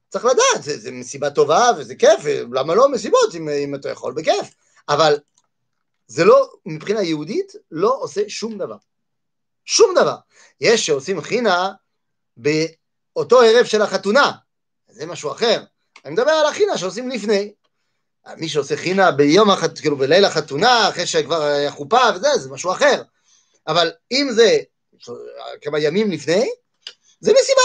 צריך 0.09 0.25
לדעת, 0.25 0.63
זה, 0.63 0.79
זה 0.79 0.91
מסיבה 0.91 1.31
טובה 1.31 1.71
וזה 1.79 1.95
כיף, 1.95 2.21
למה 2.53 2.75
לא 2.75 2.91
מסיבות 2.91 3.35
אם, 3.35 3.49
אם 3.49 3.75
אתה 3.75 3.89
יכול, 3.89 4.15
בכיף. 4.15 4.55
אבל 4.89 5.19
זה 6.07 6.25
לא, 6.25 6.51
מבחינה 6.67 7.03
יהודית, 7.03 7.53
לא 7.71 7.99
עושה 8.01 8.21
שום 8.29 8.59
דבר. 8.59 8.77
שום 9.71 9.95
דבר. 9.95 10.17
יש 10.61 10.87
שעושים 10.87 11.21
חינה 11.21 11.73
באותו 12.37 13.41
ערב 13.41 13.67
של 13.67 13.83
החתונה, 13.83 14.33
זה 14.89 15.07
משהו 15.07 15.33
אחר. 15.33 15.65
אני 16.05 16.13
מדבר 16.13 16.31
על 16.31 16.47
החינה 16.47 16.79
שעושים 16.79 17.09
לפני. 17.09 17.53
מי 18.37 18.49
שעושה 18.49 18.77
חינה 18.77 19.13
ביום, 19.13 19.51
החת... 19.51 19.79
כאילו 19.79 19.97
בליל 19.97 20.25
החתונה, 20.25 20.89
אחרי 20.89 21.07
שכבר 21.07 21.43
היה 21.43 21.71
חופה 21.71 22.01
וזה, 22.15 22.29
זה 22.39 22.51
משהו 22.51 22.73
אחר. 22.73 23.03
אבל 23.67 23.91
אם 24.13 24.29
זה 24.33 24.59
כמה 25.63 25.79
ימים 25.79 26.11
לפני, 26.11 26.51
זה 27.21 27.33
מסיבה. 27.33 27.63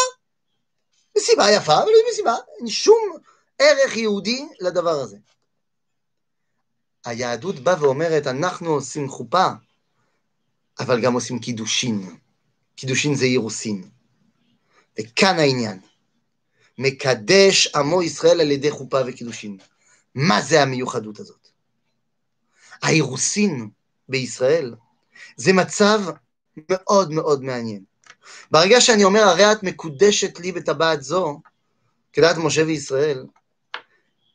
מסיבה 1.18 1.52
יפה, 1.52 1.78
אבל 1.78 1.88
היא 1.88 2.12
מסיבה. 2.12 2.36
אין 2.58 2.68
שום 2.68 3.18
ערך 3.60 3.98
יהודי 3.98 4.48
לדבר 4.60 5.00
הזה. 5.00 5.18
היהדות 7.06 7.60
באה 7.60 7.84
ואומרת, 7.84 8.28
אנחנו 8.28 8.72
עושים 8.72 9.10
חופה, 9.10 9.48
אבל 10.80 11.02
גם 11.02 11.14
עושים 11.14 11.40
קידושין. 11.40 12.18
קידושין 12.76 13.16
זה 13.16 13.26
אירוסין. 13.26 13.90
וכאן 15.00 15.40
העניין. 15.40 15.80
מקדש 16.78 17.68
עמו 17.76 18.04
ישראל 18.04 18.42
על 18.42 18.52
ידי 18.52 18.72
חופה 18.72 18.98
וקידושין. 19.08 19.58
מה 20.16 20.42
זה 20.42 20.62
המיוחדות 20.62 21.20
הזאת? 21.20 21.48
האירוסין 22.82 23.70
בישראל 24.10 24.76
זה 25.38 25.54
מצב 25.54 26.00
מאוד 26.58 27.12
מאוד 27.12 27.44
מעניין. 27.44 27.84
ברגע 28.52 28.82
שאני 28.82 29.04
אומר, 29.04 29.20
הרי 29.20 29.52
את 29.52 29.64
מקודשת 29.64 30.40
לי 30.40 30.52
בטבעת 30.52 31.02
זו, 31.02 31.42
כדעת 32.14 32.38
משה 32.38 32.64
וישראל, 32.64 33.26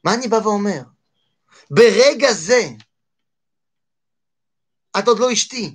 מה 0.05 0.15
אני 0.15 0.29
בא 0.29 0.37
ואומר? 0.37 0.83
ברגע 1.71 2.33
זה, 2.33 2.69
את 4.99 5.09
עוד 5.09 5.19
לא 5.19 5.33
אשתי, 5.33 5.75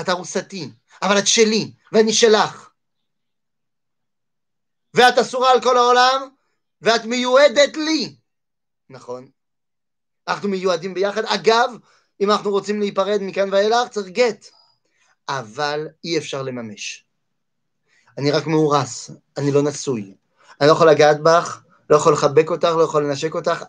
את 0.00 0.08
ארוסתי, 0.08 0.70
אבל 1.02 1.18
את 1.18 1.26
שלי, 1.26 1.72
ואני 1.92 2.12
שלך. 2.12 2.70
ואת 4.94 5.18
אסורה 5.18 5.52
על 5.52 5.62
כל 5.62 5.76
העולם, 5.76 6.28
ואת 6.82 7.04
מיועדת 7.04 7.76
לי. 7.76 8.16
נכון. 8.90 9.28
אנחנו 10.28 10.48
מיועדים 10.48 10.94
ביחד. 10.94 11.24
אגב, 11.24 11.70
אם 12.20 12.30
אנחנו 12.30 12.50
רוצים 12.50 12.80
להיפרד 12.80 13.18
מכאן 13.22 13.52
ואילך, 13.52 13.88
צריך 13.88 14.06
גט. 14.06 14.46
אבל 15.28 15.88
אי 16.04 16.18
אפשר 16.18 16.42
לממש. 16.42 17.04
אני 18.18 18.30
רק 18.30 18.46
מאורס, 18.46 19.10
אני 19.36 19.52
לא 19.52 19.62
נשוי. 19.62 20.14
אני 20.60 20.68
לא 20.68 20.72
יכול 20.72 20.90
לגעת 20.90 21.22
בך, 21.22 21.62
לא 21.90 21.96
יכול 21.96 22.12
לחבק 22.12 22.50
אותך, 22.50 22.68
לא 22.76 22.82
יכול 22.82 23.04
לנשק 23.04 23.34
אותך. 23.34 23.64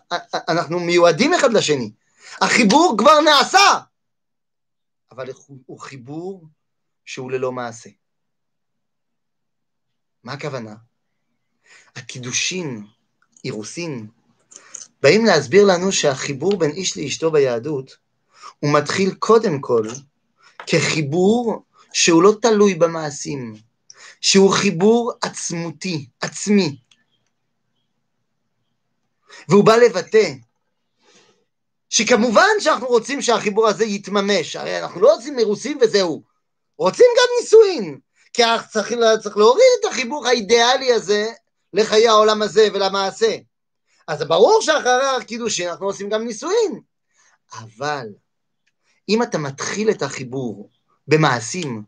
אנחנו 0.48 0.80
מיועדים 0.80 1.34
אחד 1.34 1.52
לשני. 1.52 1.92
החיבור 2.40 2.94
כבר 2.98 3.20
נעשה, 3.20 3.78
אבל 5.12 5.28
הוא 5.66 5.80
חיבור 5.80 6.46
שהוא 7.04 7.30
ללא 7.30 7.52
מעשה. 7.52 7.90
מה 10.24 10.32
הכוונה? 10.32 10.74
הקידושין, 11.96 12.86
אירוסין, 13.44 14.08
באים 15.02 15.24
להסביר 15.24 15.64
לנו 15.64 15.92
שהחיבור 15.92 16.58
בין 16.58 16.70
איש 16.70 16.98
לאשתו 16.98 17.30
ביהדות, 17.30 17.96
הוא 18.58 18.74
מתחיל 18.74 19.14
קודם 19.14 19.60
כל 19.60 19.88
כחיבור 20.66 21.64
שהוא 21.92 22.22
לא 22.22 22.32
תלוי 22.42 22.74
במעשים, 22.74 23.54
שהוא 24.20 24.52
חיבור 24.52 25.12
עצמותי, 25.22 26.08
עצמי. 26.20 26.76
והוא 29.48 29.64
בא 29.64 29.76
לבטא 29.76 30.32
שכמובן 31.92 32.48
שאנחנו 32.58 32.86
רוצים 32.86 33.22
שהחיבור 33.22 33.68
הזה 33.68 33.84
יתממש, 33.84 34.56
הרי 34.56 34.82
אנחנו 34.82 35.00
לא 35.00 35.14
רוצים 35.14 35.38
אירוסין 35.38 35.78
וזהו, 35.80 36.22
רוצים 36.78 37.06
גם 37.18 37.24
נישואין, 37.40 37.98
כי 38.32 38.42
צריך, 38.70 38.92
צריך 39.22 39.36
להוריד 39.36 39.64
את 39.80 39.84
החיבור 39.90 40.26
האידיאלי 40.26 40.92
הזה 40.92 41.32
לחיי 41.72 42.08
העולם 42.08 42.42
הזה 42.42 42.68
ולמעשה. 42.74 43.36
אז 44.08 44.22
ברור 44.22 44.58
שאחרי 44.62 45.06
הקידושין 45.20 45.68
אנחנו 45.68 45.86
עושים 45.86 46.08
גם 46.08 46.24
נישואין. 46.24 46.80
אבל 47.52 48.06
אם 49.08 49.22
אתה 49.22 49.38
מתחיל 49.38 49.90
את 49.90 50.02
החיבור 50.02 50.70
במעשים, 51.08 51.82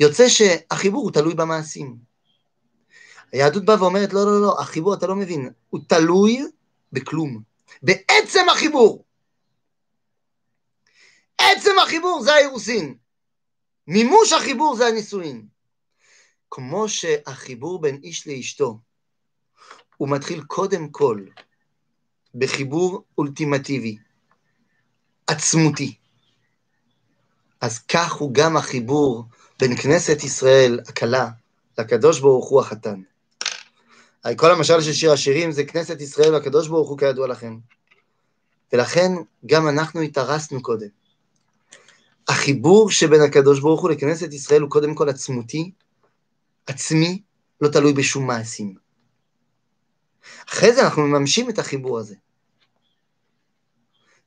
יוצא 0.00 0.28
שהחיבור 0.28 1.02
הוא 1.02 1.10
תלוי 1.10 1.34
במעשים. 1.34 1.96
היהדות 3.32 3.64
באה 3.64 3.82
ואומרת, 3.82 4.12
לא, 4.12 4.26
לא, 4.26 4.40
לא, 4.40 4.60
החיבור, 4.60 4.94
אתה 4.94 5.06
לא 5.06 5.16
מבין, 5.16 5.50
הוא 5.70 5.80
תלוי 5.88 6.44
בכלום, 6.92 7.53
בעצם 7.82 8.48
החיבור. 8.52 9.04
עצם 11.38 11.70
החיבור 11.82 12.22
זה 12.22 12.34
האירוסין. 12.34 12.94
מימוש 13.86 14.32
החיבור 14.32 14.76
זה 14.76 14.86
הנישואין. 14.86 15.46
כמו 16.50 16.88
שהחיבור 16.88 17.80
בין 17.80 18.00
איש 18.02 18.26
לאשתו, 18.28 18.78
הוא 19.96 20.08
מתחיל 20.08 20.42
קודם 20.42 20.88
כל 20.88 21.24
בחיבור 22.34 23.04
אולטימטיבי, 23.18 23.98
עצמותי. 25.26 25.94
אז 27.60 27.78
כך 27.78 28.12
הוא 28.12 28.34
גם 28.34 28.56
החיבור 28.56 29.24
בין 29.58 29.76
כנסת 29.76 30.24
ישראל, 30.24 30.80
הכלה, 30.88 31.28
לקדוש 31.78 32.20
ברוך 32.20 32.48
הוא 32.48 32.60
החתן. 32.60 33.02
כל 34.36 34.50
המשל 34.50 34.80
של 34.80 34.92
שיר 34.92 35.12
השירים 35.12 35.52
זה 35.52 35.64
כנסת 35.64 36.00
ישראל 36.00 36.34
והקדוש 36.34 36.68
ברוך 36.68 36.88
הוא 36.88 36.98
כידוע 36.98 37.28
לכם. 37.28 37.58
ולכן 38.72 39.12
גם 39.46 39.68
אנחנו 39.68 40.00
התארסנו 40.00 40.62
קודם. 40.62 40.88
החיבור 42.28 42.90
שבין 42.90 43.20
הקדוש 43.20 43.60
ברוך 43.60 43.80
הוא 43.80 43.90
לכנסת 43.90 44.32
ישראל 44.32 44.62
הוא 44.62 44.70
קודם 44.70 44.94
כל 44.94 45.08
עצמותי, 45.08 45.70
עצמי, 46.66 47.22
לא 47.60 47.68
תלוי 47.68 47.92
בשום 47.92 48.26
מעשים. 48.26 48.74
אחרי 50.48 50.74
זה 50.74 50.84
אנחנו 50.84 51.02
מממשים 51.02 51.50
את 51.50 51.58
החיבור 51.58 51.98
הזה. 51.98 52.14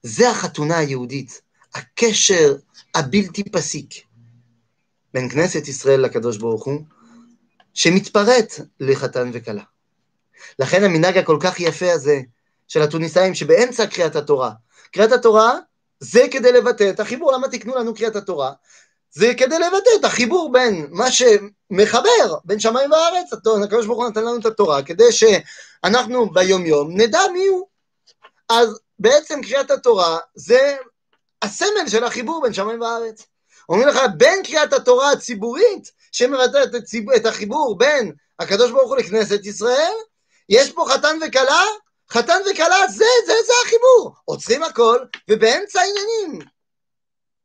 זה 0.04 0.30
החתונה 0.30 0.78
היהודית, 0.78 1.42
הקשר 1.74 2.56
הבלתי 2.96 3.44
פסיק 3.44 3.94
בין 5.14 5.30
כנסת 5.30 5.68
ישראל 5.68 6.02
לקדוש 6.02 6.38
ברוך 6.38 6.66
הוא, 6.66 6.84
שמתפרט 7.74 8.54
לחתן 8.80 9.30
וכלה. 9.34 9.64
לכן 10.60 10.84
המנהג 10.84 11.18
הכל 11.18 11.38
כך 11.40 11.60
יפה 11.60 11.92
הזה 11.92 12.20
של 12.68 12.82
התוניסאים 12.82 13.36
שבאמצע 13.36 13.88
קריאת 13.88 14.16
התורה, 14.16 14.52
קריאת 14.92 15.12
התורה 15.12 15.58
זה 16.00 16.26
כדי 16.32 16.52
לבטא 16.52 16.90
את 16.90 17.00
החיבור, 17.00 17.32
למה 17.32 17.48
תקנו 17.48 17.76
לנו 17.76 17.94
קריאת 17.94 18.16
התורה? 18.16 18.52
זה 19.12 19.34
כדי 19.38 19.60
לבטא 19.60 19.90
את 20.00 20.06
החיבור 20.06 20.52
בין 20.52 20.88
מה 20.90 21.06
שמחבר 21.12 22.36
בין 22.46 22.60
שמיים 22.60 22.92
וארץ, 22.92 23.48
הוא 23.88 24.10
נתן 24.10 24.22
לנו 24.22 24.38
את 24.38 24.46
התורה, 24.46 24.84
כדי 24.84 25.12
שאנחנו 25.12 26.30
ביום 26.30 26.66
יום 26.66 27.02
נדע 27.02 27.20
מי 27.34 27.48
הוא. 27.48 27.68
אז 28.50 28.80
בעצם 29.00 29.42
קריאת 29.42 29.72
התורה 29.72 30.18
זה 30.36 30.78
הסמל 31.42 31.88
של 31.88 32.04
החיבור 32.04 32.42
בין 32.42 32.54
שמיים 32.54 32.82
וארץ. 32.82 33.26
אומרים 33.70 33.88
לך, 33.88 34.00
בין 34.18 34.44
קריאת 34.44 34.74
התורה 34.74 35.12
הציבורית, 35.12 35.92
שמבטאת 36.12 36.76
את, 36.76 36.84
את 37.16 37.26
החיבור 37.26 37.78
בין 37.78 38.12
הקדוש 38.40 38.72
ברוך 38.72 38.90
הוא 38.90 38.98
לכנסת 38.98 39.46
ישראל, 39.46 39.94
יש 40.50 40.72
פה 40.72 40.86
חתן 40.94 41.18
וכלה, 41.28 41.62
חתן 42.10 42.40
וכלה, 42.52 42.88
זה, 42.88 43.06
זה, 43.26 43.34
זה 43.46 43.54
החיבור. 43.66 44.16
עוצרים 44.26 44.64
הכל, 44.64 44.98
ובאמצע 45.30 45.80
העניינים 45.80 46.48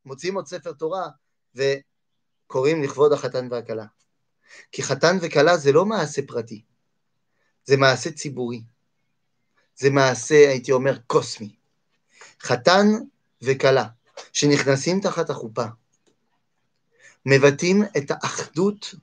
מוציאים 0.04 0.34
עוד 0.34 0.46
ספר 0.46 0.72
תורה, 0.72 1.08
וקוראים 1.54 2.82
לכבוד 2.82 3.12
החתן 3.12 3.48
והכלה. 3.50 3.84
כי 4.72 4.82
חתן 4.82 5.16
וכלה 5.20 5.56
זה 5.56 5.72
לא 5.72 5.84
מעשה 5.84 6.22
פרטי, 6.26 6.62
זה 7.64 7.76
מעשה 7.76 8.10
ציבורי. 8.10 8.62
זה 9.76 9.90
מעשה, 9.90 10.48
הייתי 10.48 10.72
אומר, 10.72 10.98
קוסמי. 11.06 11.54
חתן 12.40 12.86
וכלה, 13.42 13.86
שנכנסים 14.32 15.00
תחת 15.00 15.30
החופה, 15.30 15.64
מבטאים 17.26 17.82
את 17.96 18.10
האחדות 18.10 18.94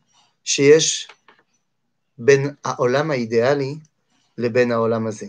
שיש 0.44 1.08
בין 2.18 2.56
העולם 2.64 3.12
האידיאלי 3.12 3.76
לבין 4.40 4.72
העולם 4.72 5.08
הזה. 5.08 5.26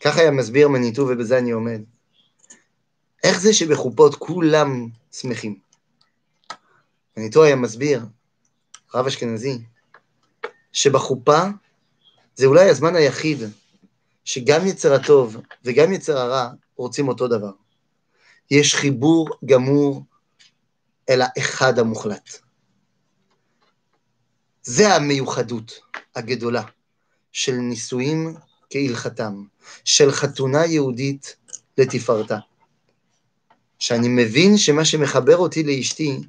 ככה 0.00 0.20
היה 0.20 0.30
מסביר 0.30 0.68
מניטו, 0.68 1.02
ובזה 1.02 1.38
אני 1.38 1.50
עומד. 1.50 1.80
איך 3.24 3.40
זה 3.40 3.52
שבחופות 3.52 4.14
כולם 4.14 4.88
שמחים? 5.12 5.58
מניטו 7.16 7.44
היה 7.44 7.56
מסביר, 7.56 8.06
רב 8.94 9.06
אשכנזי, 9.06 9.58
שבחופה 10.72 11.42
זה 12.34 12.46
אולי 12.46 12.70
הזמן 12.70 12.96
היחיד 12.96 13.38
שגם 14.24 14.66
יצר 14.66 14.94
הטוב 14.94 15.36
וגם 15.64 15.92
יצר 15.92 16.18
הרע 16.18 16.50
רוצים 16.76 17.08
אותו 17.08 17.28
דבר. 17.28 17.52
יש 18.50 18.74
חיבור 18.74 19.28
גמור 19.44 20.04
אל 21.10 21.20
האחד 21.22 21.78
המוחלט. 21.78 22.30
זה 24.62 24.94
המיוחדות 24.94 25.80
הגדולה 26.16 26.62
של 27.32 27.52
נישואים 27.52 28.34
כהלכתם, 28.70 29.44
של 29.84 30.12
חתונה 30.12 30.66
יהודית 30.66 31.36
לתפארתה. 31.78 32.38
שאני 33.78 34.08
מבין 34.08 34.56
שמה 34.56 34.84
שמחבר 34.84 35.36
אותי 35.36 35.62
לאשתי 35.62 36.20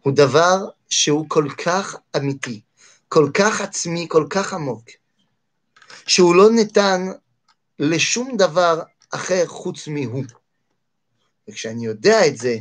הוא 0.00 0.12
דבר 0.12 0.68
שהוא 0.90 1.28
כל 1.28 1.48
כך 1.64 1.96
אמיתי, 2.16 2.60
כל 3.08 3.30
כך 3.34 3.60
עצמי, 3.60 4.06
כל 4.08 4.26
כך 4.30 4.52
עמוק, 4.52 4.84
שהוא 6.06 6.34
לא 6.34 6.50
ניתן 6.50 7.06
לשום 7.78 8.36
דבר 8.36 8.82
אחר 9.10 9.46
חוץ 9.46 9.88
מהו. 9.88 10.22
וכשאני 11.48 11.86
יודע 11.86 12.26
את 12.26 12.36
זה, 12.36 12.56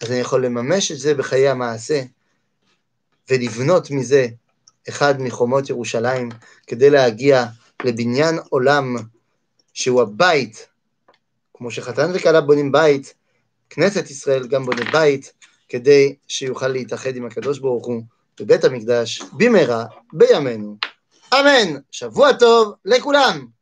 אז 0.00 0.10
אני 0.10 0.18
יכול 0.18 0.46
לממש 0.46 0.92
את 0.92 0.98
זה 0.98 1.14
בחיי 1.14 1.48
המעשה, 1.48 2.02
ולבנות 3.30 3.90
מזה 3.90 4.26
אחד 4.88 5.22
מחומות 5.22 5.70
ירושלים, 5.70 6.28
כדי 6.66 6.90
להגיע 6.90 7.44
לבניין 7.84 8.38
עולם 8.48 8.96
שהוא 9.74 10.02
הבית, 10.02 10.68
כמו 11.54 11.70
שחתן 11.70 12.10
וכלה 12.14 12.40
בונים 12.40 12.72
בית, 12.72 13.14
כנסת 13.70 14.10
ישראל 14.10 14.46
גם 14.46 14.64
בונה 14.64 14.90
בית, 14.92 15.32
כדי 15.68 16.14
שיוכל 16.28 16.68
להתאחד 16.68 17.16
עם 17.16 17.26
הקדוש 17.26 17.58
ברוך 17.58 17.86
הוא 17.86 18.02
בבית 18.40 18.64
המקדש 18.64 19.22
במהרה 19.32 19.84
בימינו. 20.12 20.76
אמן. 21.34 21.80
שבוע 21.90 22.32
טוב 22.32 22.74
לכולם. 22.84 23.53